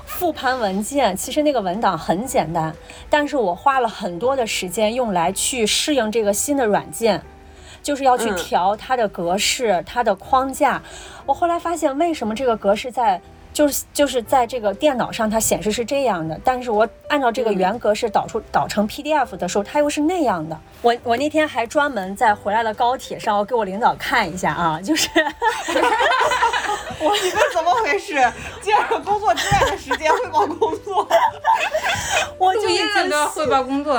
[0.04, 1.16] 复盘文件。
[1.16, 2.74] 其实那个文档很简单，
[3.08, 7.22] 但是我花了很多的时间用来去适应这个新的软件。
[7.82, 10.80] 就是要去嗯调它的格式、它的框架。
[11.26, 13.20] 我后来发现，为什么这个格式在
[13.52, 20.58] 就是就是在这个电脑上它显示是这样的，但是我按照这个原格式导出导成 PDF 的时候，它又是那样的。
[20.80, 25.08] 我我那天还专门在回来的高铁上，我给我领导看一下啊，就是
[27.00, 28.14] 我你们怎么回事？
[28.60, 31.06] 借着工作之外的时间汇报工作，
[32.38, 33.92] 我就已录音了经都要汇报工作，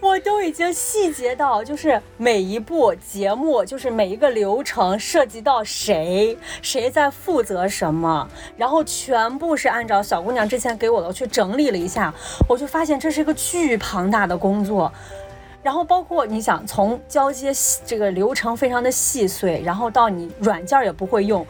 [0.00, 12.12] 我我都已经细节到，就是每一步节目，就是每一个流程涉及到谁，谁在负责什么，然后全部是按照小姑娘之前给我的去整理了一下，
[12.48, 14.92] 我就发现这是一个巨庞大的工作。
[15.62, 17.52] 然后包括你想从交接
[17.86, 21.46] 这个流程非常的细碎，然后到你软件也不会用，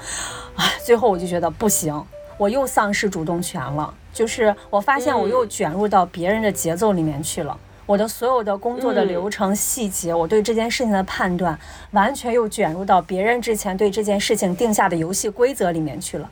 [0.56, 2.04] 哎，最后我就觉得不行，
[2.36, 3.94] 我又丧失主动权了。
[4.12, 11.58] 就是我发现我又卷入到别人的节奏里面去了，我的所有的工作的流程细节，我对这件事情的判断，
[11.92, 16.28] 完全又卷入到别人之前对这件事情定下的游戏规则里面去了。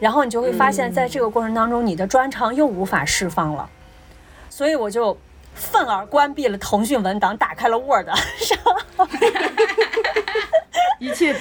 [0.00, 3.68] 然后你就会发现，在这个过程当中，你的专长又无法释放了，
[4.48, 5.16] 所以我就。
[5.56, 9.08] 愤而关闭了腾讯文档，打开了 Word，是吧？
[10.98, 11.32] 一切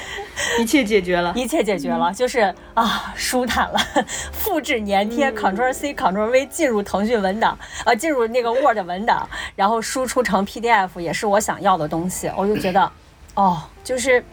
[0.60, 3.80] 一切解决了，一切解决了，就是啊，舒坦了。
[4.32, 12.32] 复制粘贴，Ctrl C Ctrl V 进入腾讯文档，呃，进入那个 Word 文档，然后输出成 PDF，也是我想要的东西。
[12.38, 12.92] 我就觉得，
[13.34, 14.24] 哦，就是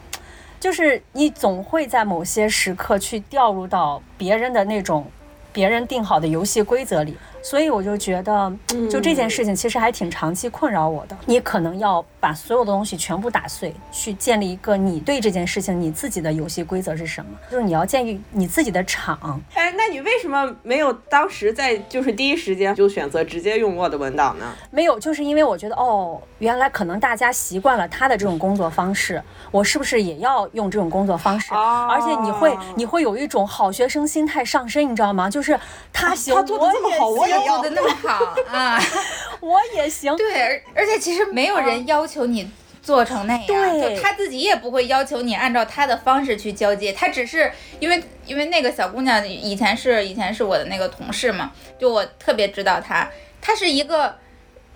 [0.61, 5.03] 就是你总会在某些时刻去掉入到别人的那种
[5.51, 7.17] 别人定好的游戏规则里。
[7.41, 8.51] 所以我就觉得，
[8.89, 11.17] 就这件事情其实还挺长期困扰我的。
[11.25, 17.31] 你可能要把所有的东西全部打碎，去建立一个你对这件事情你自己的游戏规则是什么？
[17.49, 19.41] 就是你要建立你自己的场。
[19.55, 24.53] 哎，那你为什么没有当时在就是第一时间就选择直接用 Word 文档呢？
[24.69, 31.51] 没有，就是因为我觉得哦，原来可能大家习惯了他的这种工作方式，我是不是也要用这种工作方式？
[31.53, 35.27] 而且你会你会有一种好学生心态上升，你知道吗？
[35.27, 35.59] 就是
[35.91, 37.30] 他行，他做的这么好，我。
[37.39, 38.79] 做的那么好啊，
[39.41, 40.15] 我也行。
[40.15, 42.49] 对，而而且其实没有人要求你
[42.81, 53.09] 做成那样，就他自己也不会要求你按照他的方式去交接，他只是因为因为那个小姑娘以前是以前是我的那个同事嘛，就我特别知道她，
[53.41, 54.15] 她是一个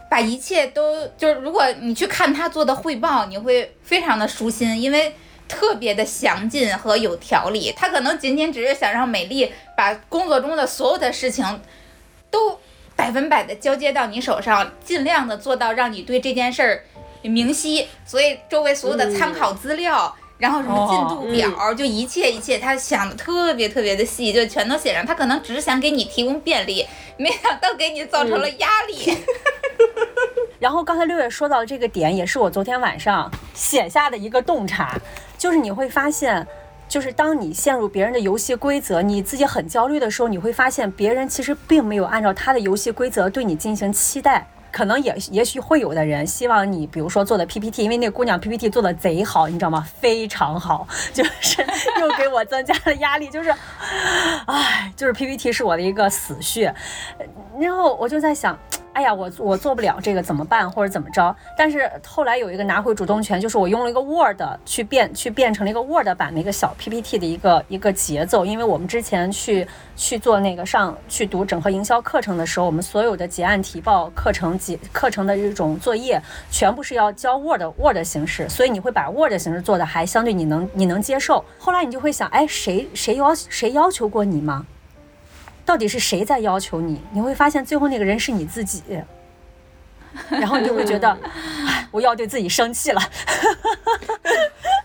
[0.10, 5.14] 把一切都就是如果你去看她做的汇报，你会非常的舒心，因为。
[5.48, 11.46] 特别的详尽和有条理，他可能仅仅只是想让美丽把工作中的所有的事情
[12.36, 12.60] 都
[12.98, 16.84] 百分百的交接到你手上，尽量的做到让你对这件事儿
[17.22, 17.88] 明晰。
[18.06, 25.06] 所以周围所有的参考资料，然后什么进度表，就一切一切，他想的特别特别的细，就全都写上。
[25.06, 29.18] 他可能只是想给你提供便利，没想到给你造成了压力。
[30.60, 35.00] 然后刚才六月说到的这个点，也是我昨天晚上写下的一个洞察。
[35.38, 36.46] 就是你会发现，
[36.88, 44.48] 就是当你陷入别人的游戏规则，你自己很焦虑的时候，你会发现别人其实并没有按照他的游戏规则对你进行期待。
[44.72, 49.88] 可能也也许会有的人希望你，比如说做的 PPT，因为那个姑娘 PPT 做的贼好，你知道吗？
[50.02, 51.62] 非常好，就是
[52.02, 53.30] 又给我增加了压力。
[53.30, 53.54] 就是，
[54.48, 56.76] 唉，就是 PPT 是我的一个死穴。
[57.58, 58.60] 然后我就在想。
[58.96, 61.36] 哎呀，我我做不了这个怎么办，或者怎么着？
[61.58, 68.46] 但是后来有一个拿回主动权，就是我用了一个 Word 去变，去变成了一个 Word 版的一个小 PPT 的一个一个节奏。
[68.46, 69.68] 因为我们之前去
[69.98, 81.44] 去做那个上去读整合营销课程的时候，我们所有的结案提报课程结课程的这种作业，全部是要交 Word Word 形式，所以你会把 Word 形式做的还相对你能你能接受。
[81.60, 84.66] 后来你就会想，哎，谁谁要谁要求过你吗？
[85.66, 87.02] 到底是谁在要求你？
[87.12, 88.84] 你会发现最后那个人是你自己，
[90.30, 91.18] 然后你就会觉得，
[91.92, 93.02] 我要对自己生气了。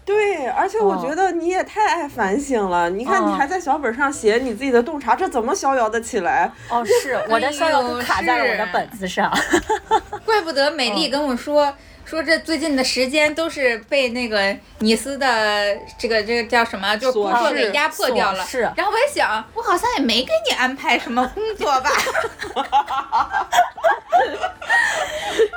[0.05, 2.91] 对，而且我觉得你也太爱反省了。
[2.91, 6.51] 你看，你还在小本上写你自己的洞察，这怎么逍遥得起来？
[6.69, 9.31] 哦，是我的逍遥卡在了我的本子上。
[10.25, 11.73] 怪不得美丽跟我说。
[12.11, 18.45] 说这最近的时间都是被那个尼斯的这个这个叫什么，就工作给压迫掉了。
[18.45, 18.63] 是。
[18.77, 21.89] 然后我也想，我好像也没给你安排什么工作吧。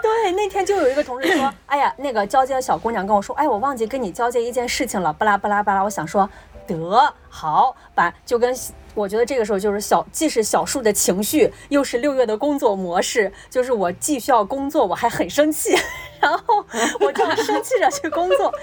[0.03, 5.83] 对，那天就有一个同事说，哎呀，那个交接的小姑娘跟我说，哎，我忘记跟你交接一件事情了，巴拉巴拉巴拉。
[5.83, 6.29] 我想说，
[6.67, 8.55] 得好，把就跟。
[8.95, 13.31] 我觉得这个时候就是小，既是小树的情绪，又是六月的工作模式。
[13.49, 15.75] 就是我既需要工作，我还很生气，
[16.21, 16.65] 然后
[16.99, 18.53] 我就生气着去工作。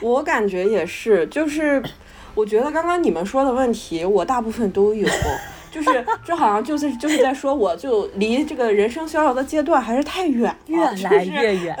[0.00, 1.82] 我感觉也是，就是
[2.34, 5.08] 我觉得刚刚你们说的问题，我大部分都有。
[5.72, 11.76] 就是，这好像就是就是在说，我就离这个人生逍遥的阶段还是太远了，越来越远，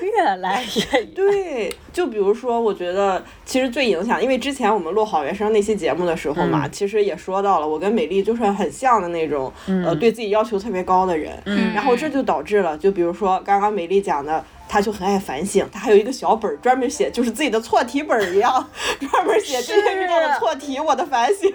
[0.00, 1.08] 越来越远。
[1.14, 11.32] 对，就比如说，我觉得其实最影响，因为之前我们录好学生那期节目的时候嘛，其实也说到了，我跟美丽就是很像的那种，呃，对自己要求特别高的人。
[11.44, 11.74] 嗯。
[11.74, 14.42] 然后这就导致了，就比如说刚刚美丽讲的。
[14.68, 18.68] 他就很爱反省，他还有一个小本儿专门写，就是自己的错题本儿一样，
[19.10, 21.52] 专门写今天遇到的错题，我的反省。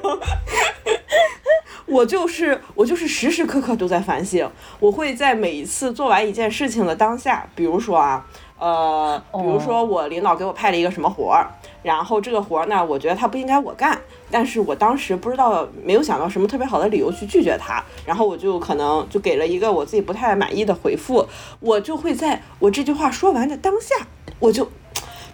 [1.86, 4.48] 我就是我就是时时刻刻都在反省，
[4.80, 8.24] 我会在每一次做完一件事情的当下，比如说啊，
[8.60, 11.50] 呃，比如说我领导给我派了一个什么活儿，
[11.82, 14.00] 然后这个活儿呢，我觉得他不应该我干，
[14.30, 21.26] 但是我当时不知道没有想到什么特别好的理由去拒绝他，然后我就可能就给了一个我自己不太满意的回复，
[21.60, 24.08] 我就会在我这句话说完的当下，
[24.40, 24.70] 我就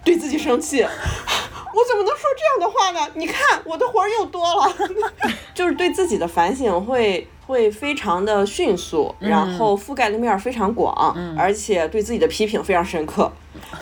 [0.04, 0.82] 对自己生气。
[0.82, 3.12] 我怎么能说这样的话呢？
[3.16, 4.72] 你看我的活儿又多了，
[5.52, 13.30] 就是对自己的反省会会非常的迅速，然后覆盖的面儿非常广，而且对自己的批评非常深刻，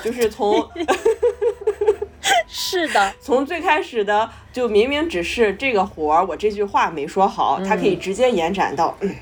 [0.02, 0.68] 就是从
[2.48, 8.96] 是的，从最开始的就明明只是这个活儿，我这句话没说好，它可以直接延展到。
[9.00, 9.14] 嗯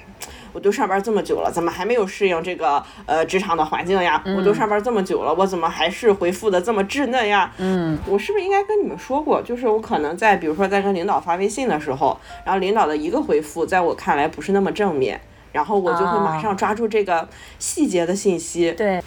[0.54, 4.22] 我都上班这么久了，怎么还没有适应这个呃职场的环境呀？
[4.36, 7.50] 我都上班这么久了，我怎么还是回复的这么稚嫩呀？
[7.56, 9.40] 嗯，我是不是应该跟你们说过？
[9.40, 15.18] 就是我可能在比如说在跟领导发微信的时候，然后领导的一个回复，在我看来不是那么正面，
[15.52, 17.26] 然后我就会马上抓住这个
[17.58, 18.72] 细节的信息。
[18.72, 19.02] 对，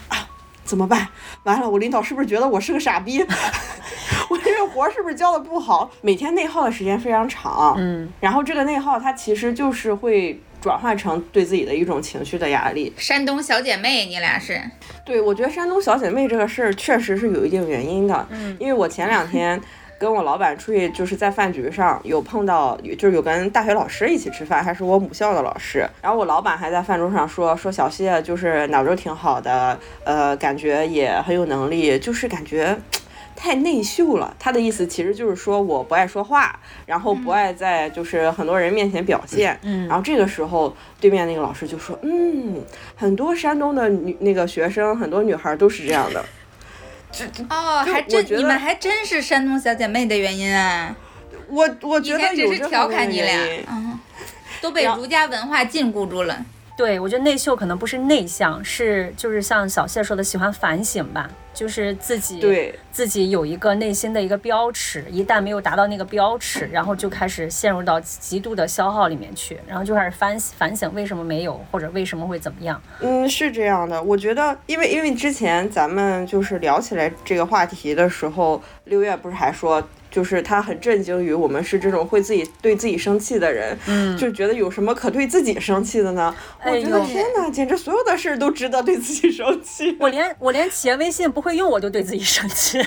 [0.65, 1.07] 怎么办？
[1.43, 3.23] 完了，我领导是不是觉得我是个傻逼？
[4.29, 5.89] 我这个活儿是不是交的不好？
[6.01, 12.91] 每天内耗的时间非常长，嗯，然后这个内耗它其实就是会转换成对自己的一种情绪的压力。
[12.97, 14.59] 山东小姐妹，你俩是？
[15.05, 19.61] 对，我觉得山东小姐妹这个事儿确实是有一定原因的，嗯，因为我前两天
[19.97, 32.77] 跟我老板出去，就是在饭局上有碰到，就是有跟大学老师一起吃饭，还是我母校的老师，然后我老板还在饭桌上说说小谢就是脑子挺好的，呃，感觉也很有能力，就是感觉。
[33.37, 39.59] 太内秀了，他的意思其实就是说我不爱说话，然后不爱在就是很多人面前表现。
[39.63, 42.63] 嗯，然后这个时候对面那个老师就说，嗯，
[42.95, 46.23] 很多山东的女那个学生，很多女孩都是这样的。
[47.49, 50.95] 哦，还真你们还真是山东小姐妹的原因啊！
[51.47, 53.39] 我我觉得只是调侃你俩，
[53.69, 53.99] 嗯，
[54.61, 56.43] 都被儒家文化禁锢住了。
[56.77, 72.81] 对，我觉得内秀可能不是内向，是就是像小谢说的，喜欢反省吧，就是自己对自己有一个内心的一个标尺，一旦没有达到那个标尺，然后就开始陷入到极度的消耗里面去，然后就开始反反省为什么没有，或者为什么会怎么样。
[72.99, 79.81] 嗯，是这样的，我觉得，因为因为之前咱们就是聊起来这个话题的时候，六月不是还说。
[80.15, 86.33] 就是他很震惊于我们是这种会自己对自己生气的人，嗯，就觉得有什么可对自己生气的呢？
[86.63, 89.97] 我觉得天哪，简直所有的事都值得对自己生气。
[89.99, 92.81] 我连我连企业微信不会用，我就对自己生气。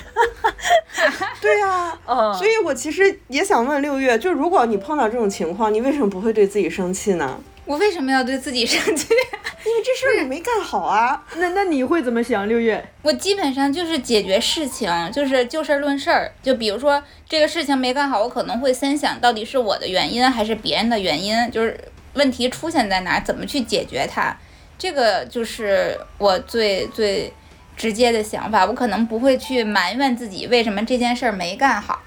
[1.39, 7.39] 对呀， 嗯，所以我其实也想问六月，就如果你碰到这种情况，你为什么不会对自己生气呢？
[7.69, 9.05] 我为什么要对自己生气？
[9.13, 11.23] 因为这事儿我没干好啊。
[11.35, 12.83] 那那你会怎么想，六月？
[13.03, 16.31] 我基本上就是解决事情，就是就事论事儿。
[16.41, 21.79] 就比如说这个事情没干好，我可能会先想到底是我的原因还是别人的原因，就是
[22.15, 24.35] 问题出现在哪儿，怎么去解决它。
[24.79, 27.31] 这个就是我最最
[27.77, 28.65] 直接的想法。
[28.65, 32.01] 我可能不会去埋怨自己为什么这件事儿没干好。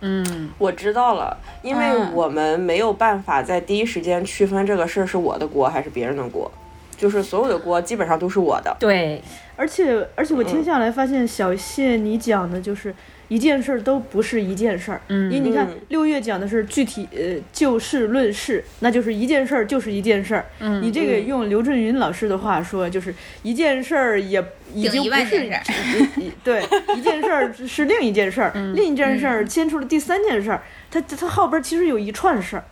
[0.00, 6.50] 嗯，我知道了，因为我们没有办法在第一时间区分这个事儿是我的锅还是别人的锅，
[6.96, 8.74] 就是所有的锅基本上都是我的。
[8.80, 9.22] 对，
[9.56, 12.94] 而且而且我听下来发现，小谢你讲的就是
[13.30, 15.00] 一件事儿都不是一件事儿。
[15.06, 20.44] 嗯，因为你看六月讲的是具体呃就事论事，那就是一件事儿就是一件事儿。
[20.58, 23.14] 嗯，你这个用刘震云老师的话说，就是
[23.44, 25.46] 一件事儿也已经不是
[26.16, 26.62] 一对
[26.96, 30.60] 一件事儿是另一件事儿，另一件事儿牵出了第三件事儿，
[30.90, 32.64] 它它后边其实有一串事儿。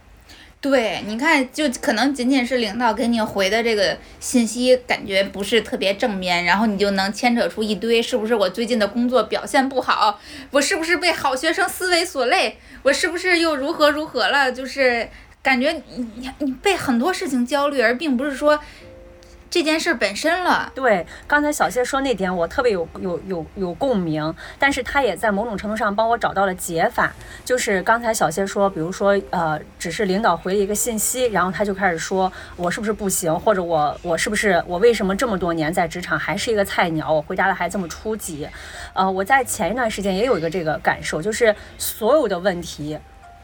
[0.61, 10.19] 对，你看，就可能仅仅是领导给你回的这个信息，感觉不是特别正面，然后你就能牵扯出一堆，是不是我最近的工作表现不好？
[10.51, 12.59] 我是不是被好学生思维所累？
[12.83, 14.51] 我是不是又如何如何了？
[14.51, 15.09] 就是
[15.43, 18.59] 感觉你你你被很多事情焦虑，而并不是说。
[19.51, 27.11] 这件事本身了，对，刚才小谢说那点我特别有有有有共鸣，但是他也在某种程度上帮我找到了解法，
[27.47, 38.47] 就是刚才小谢说，比如说呃，只是领导回了一个信息，然后他就开始说我是不是不行，或者我我是不是我为什么这么多年在职场还是一个菜鸟，我回答的还这么初级，
[38.93, 42.99] 呃，我在前一段时间也有一个这个感受，就是所有的问题，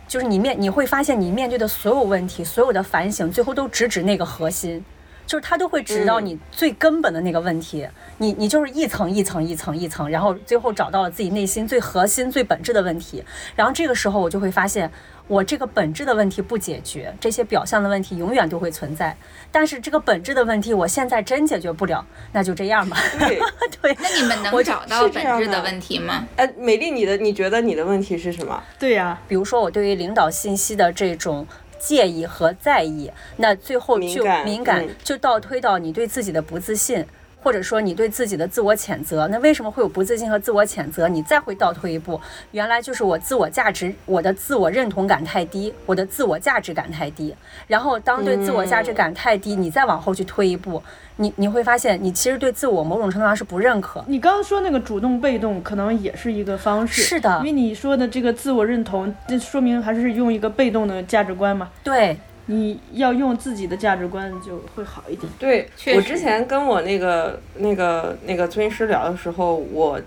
[0.07, 4.84] 就是你面你会发现你面对的所有问题，所有的反省，最后都直指那个核心。
[5.26, 7.86] 就是他都会指到你最根本的那个问题，
[8.18, 13.24] 你你就是一层一层一层一层，然后最后找到了自己内心最核心最本质的问题，
[13.56, 14.90] 然后这个时候我就会发现，
[15.26, 19.16] 我这个本质的问题不解决，这些表象的问题永远都会存在。
[19.50, 22.96] 但是这个本质的问题，我现在真解决不了，那就这样吧。
[23.18, 23.40] 对
[23.80, 26.26] 对， 那你们能找到本质的问题吗？
[26.36, 28.62] 哎，美丽，你的你觉得你的问题是什么？
[28.78, 31.46] 对呀，比如说我对于领导信息的这种。
[31.85, 37.05] 介意和在意，那最后就敏感敏感嗯就倒推到你对自己的不自信。
[37.45, 41.07] 或者说你对自己的自我谴责，那为什么会有不自信和自我谴责？
[41.07, 42.18] 你再会倒退一步，
[42.53, 47.36] 原来就是我自我价值、我的自我认同感太低，我的自我价值感太低。
[47.66, 50.82] 然后当对自我价值感太低，你再往后去推一步，
[51.16, 54.03] 你你会发现，你其实对自我某种程度上是不认可。
[54.09, 57.03] 你刚刚说那个主动被动，可能也是一个方式。
[57.03, 61.68] 是的因为你说的这个自我认同，这说明还是用一个被动的价值观嘛。
[61.82, 62.16] 对，
[62.47, 65.32] 你要用自己的价值观就会好一点。
[65.38, 65.97] 对确实。
[65.97, 70.01] 我之前跟我那个那个那个咨询师聊的时候，我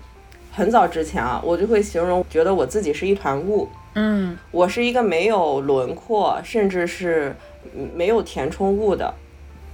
[0.52, 4.36] 很早之前啊，我就会形容，觉得我自己是一团雾，嗯。
[4.50, 7.34] 我是一个没有轮廓，甚至是
[7.76, 9.12] 嗯没有填充物的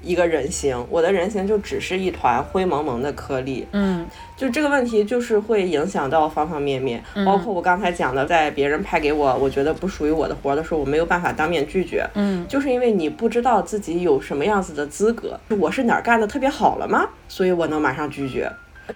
[0.05, 3.67] 一个人形，我的人形就只是一团灰蒙蒙的颗粒。
[3.73, 17.09] 嗯就这个问题，就是会影响到方方面面，包括我刚才讲的，在别人派给我我觉得不属于我的活儿的时候，我没有办法当面拒绝，嗯就是因为你不知道自己有什么样子的资格，我是哪儿干的特别好了吗？
[17.29, 18.51] 所以我能马上拒绝。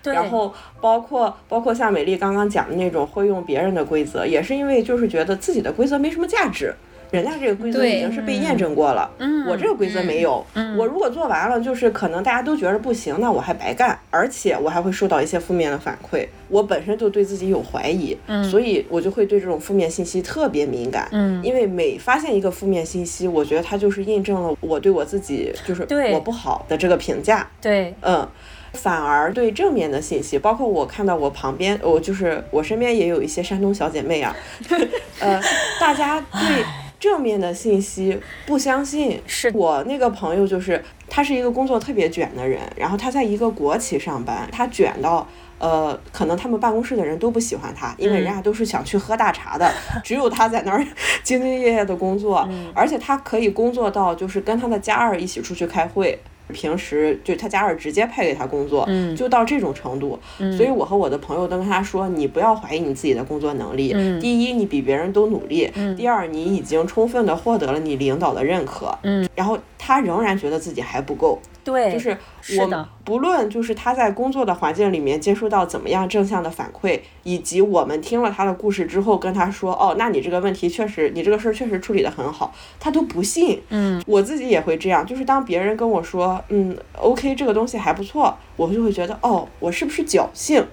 [0.05, 0.53] 然后
[0.83, 6.75] 包括包括像美丽刚刚讲的那种会用别人的规则，也是因为就是觉得自己的规则没什么价值。
[7.11, 9.47] 人家这个规则已经是被验证过了，嗯。
[9.49, 10.45] 我这个规则没有。
[10.77, 16.27] 我如果做完了，就是可能大家都觉得不行，那我还白干，而且我还会受到一些负面的反馈。
[16.49, 18.17] 我本身就对自己有怀疑，
[18.51, 21.09] 所以我就会对这种负面信息特别敏感。
[21.13, 21.43] 嗯。
[21.43, 27.49] 因为每发现一个负面信息，我觉得它就是印证了我对我自己就是我不好的这个评价。
[27.61, 28.29] 对，嗯，
[28.75, 34.37] 反而对正面的信息，包括我看到我旁边，我就是我身边也有一些山东小姐妹啊，
[35.21, 35.41] 呃，
[35.81, 36.65] 大家对
[36.99, 39.21] 正面的信息不相信。
[39.27, 45.27] 是我那个朋友就是，他是一个工作特别卷的人，然后他在一个国企上班，他卷到。
[45.61, 49.69] 呃，可能他们办公室的人都不喜欢他，因为人家都是想去喝大茶的，
[50.05, 50.79] 只有他在那儿
[51.25, 56.17] 兢兢业业的工作，而且他可以工作到就是跟他的家人一起出去开会，
[56.53, 60.19] 平时就他家人直接派给他工作，嗯就到这种程度。
[60.57, 63.93] 所以我和我的朋友都跟他说，你不要怀疑你自己的工作能力。
[63.95, 68.97] 嗯第一，你比别人都努力；第二，你已经充分的获得了你领导的认可。
[69.03, 71.39] 嗯，然后他仍然觉得自己还不够，
[71.69, 72.17] 对，就是
[72.59, 83.61] 我不论就是他在工作的环境里面接触到怎么样正向的反馈，以及我们听了他的故事之后跟他说，哦，那你这个问题确实，你这个事儿确实处理得很好，他都不信。
[83.69, 90.65] 嗯，我自己也会这样，就是当别人跟我说，嗯，OK，这个东西还不错，我就会觉得，哦，我是不是侥幸？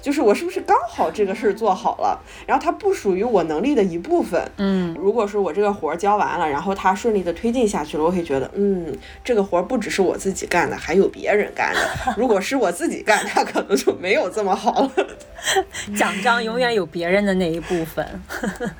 [0.00, 4.40] 就是我是不是刚好这个事儿做好了，然后它不属于我能力的一部分。
[4.58, 12.14] 嗯如果说我这个活儿交完了，然后它顺利的推进下去了，我会觉得，嗯，这个活儿不只是我自己干的，还有别人干的。
[12.16, 14.90] 如果是我自己干，它可能就没有这么好了。
[15.96, 18.06] 奖章永远有别人的那一部分。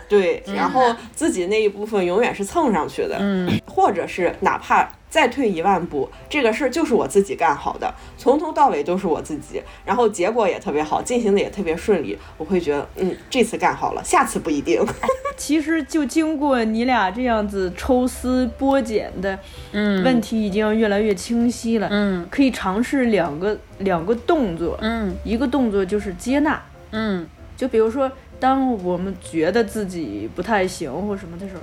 [0.09, 14.81] 对， 然后自己那一部分永远是蹭上去的，嗯，或者是哪怕再退一万步，这个事儿就是我自己干好的，从头到尾都是我自己，然后结果也特别好，进行的也特别顺利，我会觉得，嗯，这次干好了，下次不一定。
[15.37, 19.39] 其实就经过你俩这样子抽丝剥茧的，
[19.73, 21.89] 嗯问题已经越来越清晰了。
[21.91, 31.61] 嗯可以尝试两个两个动作，嗯一个动作就是接纳，嗯就比如说，当我们觉得自己不太行或什么的时候，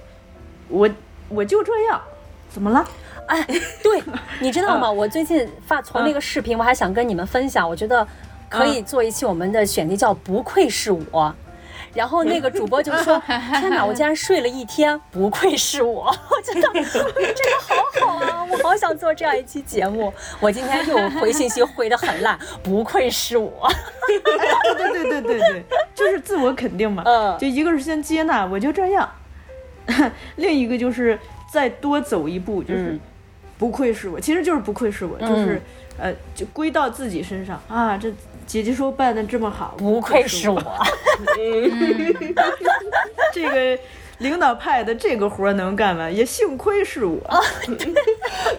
[0.69, 0.89] 我
[1.29, 2.01] 我就这样，
[2.49, 2.85] 怎么了？
[3.27, 3.45] 哎，
[3.83, 4.01] 对，
[4.39, 4.87] 你知道吗？
[4.87, 8.07] 嗯我最近发从那个视频，我还想跟你们分享，我觉得
[8.49, 11.33] 可以做一期我们的选题叫“不愧是我”。
[11.93, 13.19] 然后那个主播就说
[13.59, 17.75] ：“天哪，我竟然睡了一天，不愧是我！”我觉得这个好
[18.07, 20.13] 好啊，我好想做这样一期节目。
[20.39, 23.67] 我今天又回信息回的很烂， 不愧是我。
[24.07, 25.63] 对对对对对，
[25.95, 27.03] 就是自我肯定嘛。
[27.05, 29.07] 嗯就一个是先接纳，我就这样；
[30.35, 31.17] 另一个就是
[31.51, 32.99] 再多走一步，就是嗯
[33.57, 35.61] 不愧是我，其实就是不愧是我，就是
[35.97, 37.97] 呃，就归到自己身上啊。
[37.97, 38.13] 这
[38.45, 40.85] 姐姐说办的这么好，不愧是我我。。
[43.33, 43.81] 这个
[44.19, 47.19] 领导派的这个活儿能干完，也幸亏是我。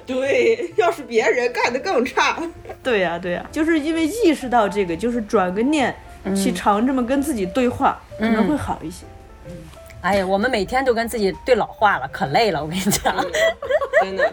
[0.05, 2.41] 对，要是别人干的更差。
[2.83, 5.95] 对呀、对呀、就是因为意识到这个，就是转个念，
[6.35, 9.05] 去常这么跟自己对话，可能会好一些。
[10.01, 12.63] 哎呀，我们每天都跟自己对老话了，可累了。
[12.63, 13.15] 我跟你讲，
[14.03, 14.33] 真的，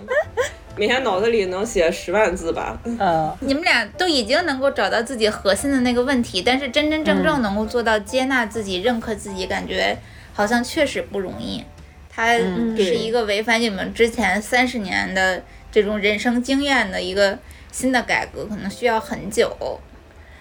[0.77, 2.79] 每天脑子里能写十万字吧。
[2.99, 9.97] 呃，你们俩都已经能够找到自己核心的那个问题，但是真真正正能够做到接纳自己、认可自己，感觉
[10.33, 11.63] 好像确实不容易。
[12.09, 17.37] 它是一个违反你们之前三十年的这种人生经验的一个
[17.71, 19.79] 新的改革，可能需要很久。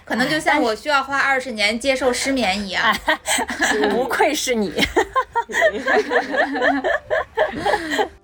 [0.05, 2.95] 可能就像我需要花二十年接受失眠一样，
[3.89, 4.71] 不愧是你。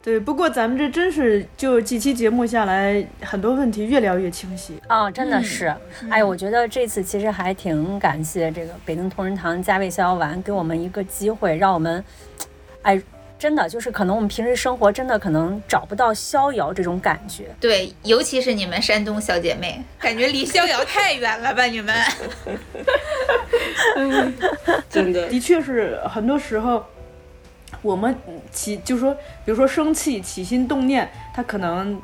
[0.01, 4.81] 对，不过咱们这真是就几期节目下来，很多问题越聊越清晰。
[4.87, 5.67] 啊、真的是，
[6.09, 12.03] 哎呀，我觉得这次其实还挺感谢这个北京同仁堂加味逍遥丸给我们一个机会，让我们，
[12.81, 12.99] 哎，
[13.41, 17.45] 真的就是可能我们平时生活真的可能找不到逍遥这种感觉。
[17.59, 21.65] 对，尤其是你们山东小姐妹，感觉离逍遥太远了吧？
[21.65, 21.91] 你们
[24.87, 25.27] 真的。
[25.27, 26.85] 的确是很多时候，
[27.81, 28.15] 我们
[28.51, 29.11] 起就说，
[29.43, 31.99] 比如说生气、起心动念，它可能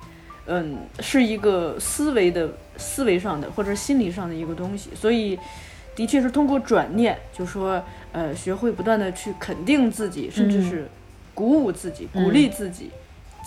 [0.48, 5.38] 嗯是一个思维的思维上的或者心理上的一个东西，所以
[5.96, 10.90] 的确是通过转念，就说呃学会不断的去肯定自己，甚至是
[11.38, 12.90] 鼓舞自己、鼓励自己、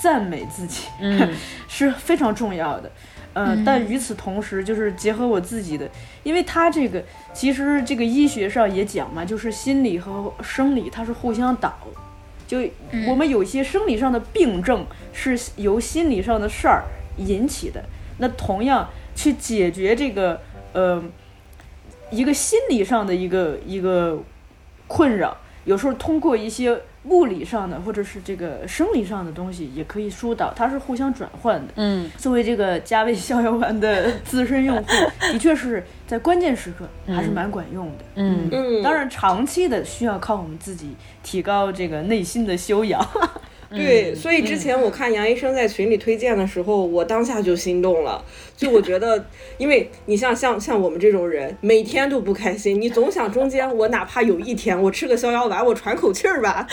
[0.00, 1.28] 赞美自己，嗯。
[1.66, 2.88] 是非常重要的。
[3.32, 5.90] 呃，但与此同时，就是结合我自己的，
[6.22, 11.76] 因为它这个其实这个医学上也讲嘛，就是心理和生理它是互相导，
[12.46, 12.58] 就
[13.08, 16.84] 我们有些生理上的病症是由心理上的事儿
[17.16, 17.84] 引起的，
[18.18, 20.40] 那同样去解决这个
[20.72, 21.02] 呃
[22.10, 24.22] 一个心理上的一个一个
[24.88, 31.72] 困扰，有时候通过一些物理上的或者是这个生理上的东西也可以疏导，它是互相转换的。
[31.76, 34.86] 嗯作为这个加味逍遥丸的资深用户，
[35.32, 38.04] 的确是在关键时刻还是蛮管用的。
[38.16, 43.00] 嗯嗯，当然，长期的需要靠我们自己提高这个内心的修养。
[43.70, 48.24] 对，所以之前我看杨医生在群里推荐的时候，我当下就心动了。
[48.56, 49.24] 就我觉得，
[49.58, 56.66] 因为你像像像我们这种人，每天都不开心，你总想中间我哪怕有一天我吃个逍遥丸，我喘口气儿吧，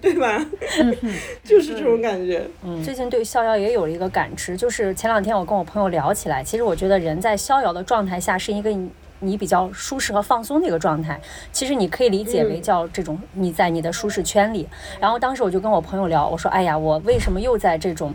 [0.00, 0.46] 对吧？
[1.44, 2.42] 就是这种感觉。
[2.84, 8.70] 最近对逍遥也有了一个感知，就是前两天我跟我朋友聊起来，其实我觉得人在逍遥的状态下是一个
[9.20, 11.20] 你你比较舒适和放松的一个状态。
[11.52, 14.68] 其实你可以理解为叫这种你在你的舒适圈里。
[15.00, 18.12] 然后当时我就跟我朋友聊，我说：“哎呀，我为什么又在这种，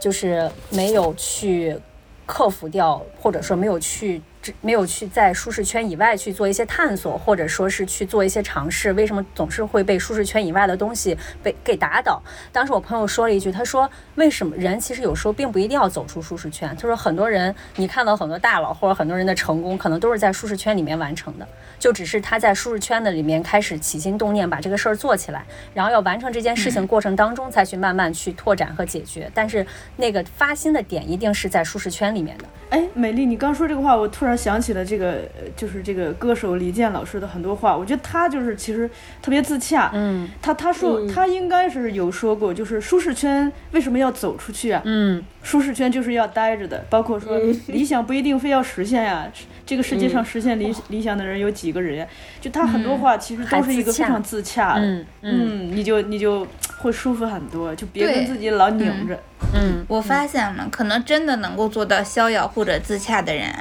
[0.00, 1.78] 就是没有去
[2.26, 4.20] 克服掉，或者说没有去
[4.60, 12.22] 没有去在舒适圈以外去做一些探索，或者说是去做一些尝试，为什么总是会被舒适圈以外的东西被给打倒？
[12.52, 21.46] 当时我朋友说了一句，他说：“为什么人其实有时候并不一定要走出舒适圈？”他说：“很多人你看到很多大佬或者很多人的成功，可能都是在舒适圈里面完成的，
[21.78, 25.44] 就只是他在舒适圈的里面开始起心动念把这个事儿做起来，
[25.74, 29.30] 然后要完成这件事情过程当中才去慢慢去拓展和解决。
[29.34, 29.66] 但是
[29.96, 37.76] 那个发心的点一定是在舒适圈里面的。”哎，美丽，你刚说这个话，我突然想起了这个，呃就是这个歌手李健老师的很多话。
[37.76, 38.88] 我觉得他就是其实
[39.22, 39.90] 特别自洽。
[39.94, 44.82] 嗯他他说、他应该是有说过，就是舒适圈为什么要走出去啊？
[44.84, 49.26] 嗯舒适圈就是要待着的，包括说理想不一定非要实现呀。
[49.64, 52.06] 这个世界上实现理、理想的人有几个人呀？
[52.40, 54.80] 就他很多话其实都是一个非常自洽的。
[54.80, 56.46] 嗯嗯嗯，你就你就
[56.78, 59.18] 会舒服很多，就别跟自己老拧着。
[59.54, 63.52] 嗯我发现了，可能真的能够做到逍遥或者自洽的人，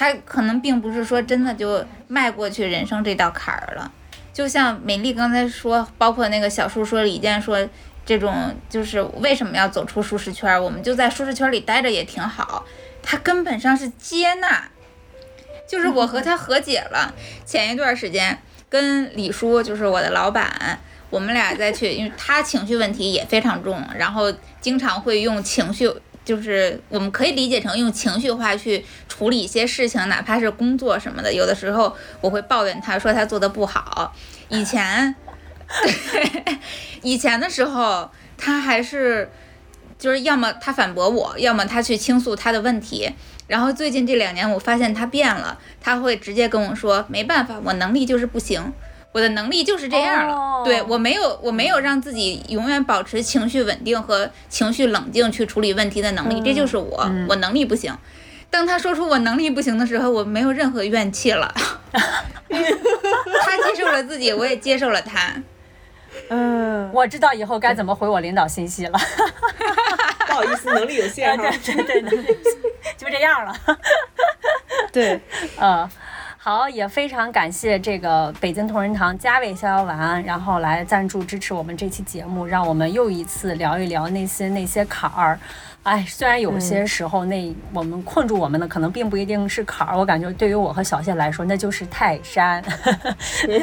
[0.00, 3.92] 他可能并不是说真的就迈过去人生这道坎儿了。
[4.32, 7.68] 就像美丽刚才说，包括那个小树说，李健说，
[8.06, 8.34] 这种
[8.70, 10.58] 就是为什么要走出舒适圈？
[10.62, 12.64] 我们就在舒适圈里待着也挺好。
[13.02, 14.70] 他根本上是接纳，
[15.68, 17.14] 就是我和他和解了。
[17.44, 18.40] 前一段时间
[18.70, 20.80] 跟李叔，就是我的老板，
[21.10, 24.32] 我们俩再去，因为他情绪问题也非常重，然后
[24.62, 25.92] 经常会用情绪，
[26.24, 31.32] 就是我们可以理解成用情绪化去处理一些事情，哪怕是工作什么的。
[31.32, 34.14] 有的时候我会抱怨他说他做的不好，
[34.48, 35.14] 以前，
[35.82, 36.58] 对，
[37.02, 39.30] 以前的时候他还是。
[39.98, 43.12] 就是要么他反驳我，要么他去倾诉他的问题。
[43.48, 48.72] 然后最近这两年，我发现他变了，他会直接跟我说：“没办法，我能力就是不行，
[49.12, 50.34] 我的能力就是这样了。
[50.34, 57.96] 哦对我没有，我没有让自己永远保持情绪稳定和情绪冷静去处理问题的能力，这就是我，我能力不行。
[58.50, 61.54] 当他说出我能力不行的时候，我没有任何怨气了。
[62.50, 65.34] 他接受了自己，我也接受了他。
[66.28, 68.98] 嗯，我知道以后该怎么回我领导信息了。
[70.26, 71.50] 不好意思，能力有限哈。
[71.64, 72.22] 对对对，
[72.98, 73.56] 就这样了。
[74.92, 75.18] 对，
[75.58, 75.88] 嗯，
[76.50, 85.38] 好，也非常感谢这个北京同仁堂嘉味逍遥丸，然后来赞助支持我们这期节目，让我们又一次聊一聊那些那些坎儿。
[85.84, 92.60] 哎，虽然有些时候那我们困住我们的可能并不一定是坎儿，我感觉对于我和小谢来说，那就是泰山，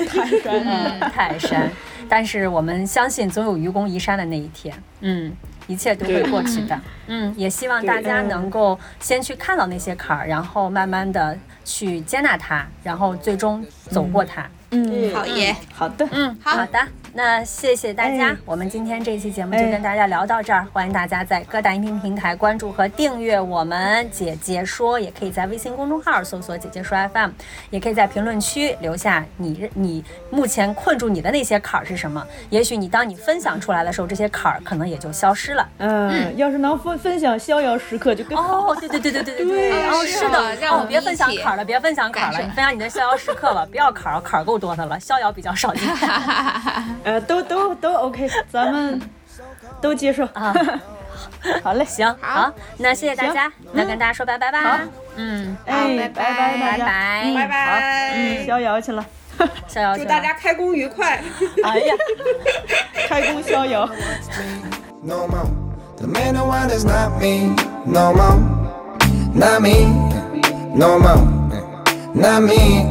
[0.07, 1.69] 泰山，嗯，泰山。
[2.07, 5.35] 但是我们相信总有愚公移山的那一天，嗯，
[5.67, 14.49] 一切都会过去的，嗯，也希望大家能够先去看到那些坎儿，然后慢慢的去接纳它，然后最终走过它。
[14.71, 16.79] 嗯，好耶，好的，嗯，好的，
[17.17, 27.31] 那谢谢大家，哎我们今天这期节目就哎跟大家聊到这儿，欢迎大家在各大音频平台关注和订阅我们姐姐说，也可以在微信公众号搜索“姐姐说 FM”，
[27.71, 35.67] 也可以在评论区留下你你目前困住你的那些坎儿是什么，也许你当你分享出来的时候，这些坎儿可能也就消失了。
[35.79, 38.73] 嗯，要是能分分享逍遥时刻就更好。
[38.73, 45.81] 哦，对对对对对对对，哦，是是的，哦，让我们别分享坎儿了，别分享坎儿了，你分享你的逍遥时刻吧，不要坎儿，坎儿够多的了，逍遥比较少见。
[47.07, 49.01] 呃，都都都 OK，咱们
[49.81, 50.25] 都接受。
[50.33, 50.53] 啊，
[51.63, 54.77] 好嘞，行，好，那谢谢大家，那跟大家说拜拜吧好。
[55.15, 59.05] 嗯，哎，拜拜拜，拜，拜，嗯拜拜嗯，逍遥去了，
[59.67, 61.21] 逍遥去了祝大家开工愉快。
[61.63, 61.95] 哎呀。
[63.07, 63.89] 开工逍遥。
[65.01, 65.47] no more.
[65.95, 67.55] The man I want is not me,
[67.85, 68.37] no more.
[69.33, 69.85] Not me,
[70.75, 71.23] no more.
[72.13, 72.83] Not me,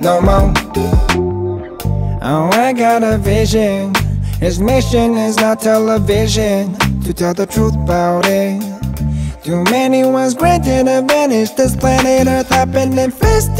[0.00, 1.23] no more.
[2.26, 3.92] Oh, I got a vision.
[4.40, 8.62] His mission is not television to tell the truth about it.
[9.44, 11.54] Too many ones granted advantage.
[11.54, 13.58] This planet Earth have been infested.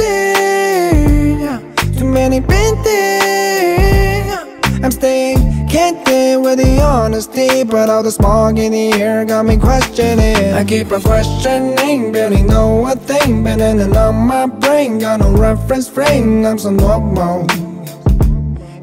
[1.98, 4.40] Too many been there.
[4.82, 9.58] I'm staying candid with the honesty, but all the smog in the air got me
[9.58, 10.54] questioning.
[10.54, 15.20] I keep on questioning, barely know a thing, been in and on my brain, got
[15.20, 16.46] no reference frame.
[16.46, 17.46] I'm so normal,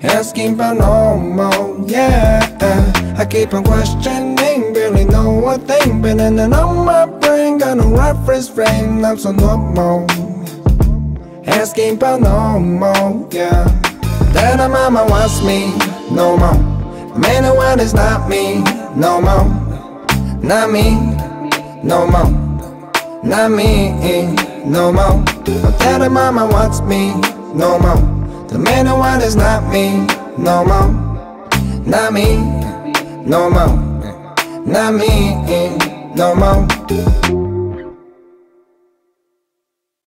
[0.04, 2.48] asking for normal, yeah.
[3.18, 7.88] I keep on questioning, barely know a thing, in and on my brain, got no
[7.96, 9.06] reference frame.
[9.06, 10.08] I'm so normal,
[11.46, 13.66] asking for normal, yeah.
[14.34, 15.78] That a mama wants me,
[16.14, 16.58] no more.
[17.18, 18.64] Man, the one is not me,
[18.96, 19.46] no more.
[20.42, 20.96] Not me,
[21.84, 22.32] no more.
[23.24, 23.92] Not me,
[24.66, 25.24] no more.
[25.80, 27.14] That a mama wants me,
[27.54, 28.11] no more.
[28.52, 30.06] The man, the one is not me,
[30.38, 30.92] no more.
[31.86, 32.36] Not me,
[33.26, 33.78] no more.
[34.66, 35.08] Not me,
[35.48, 37.51] eh, no more.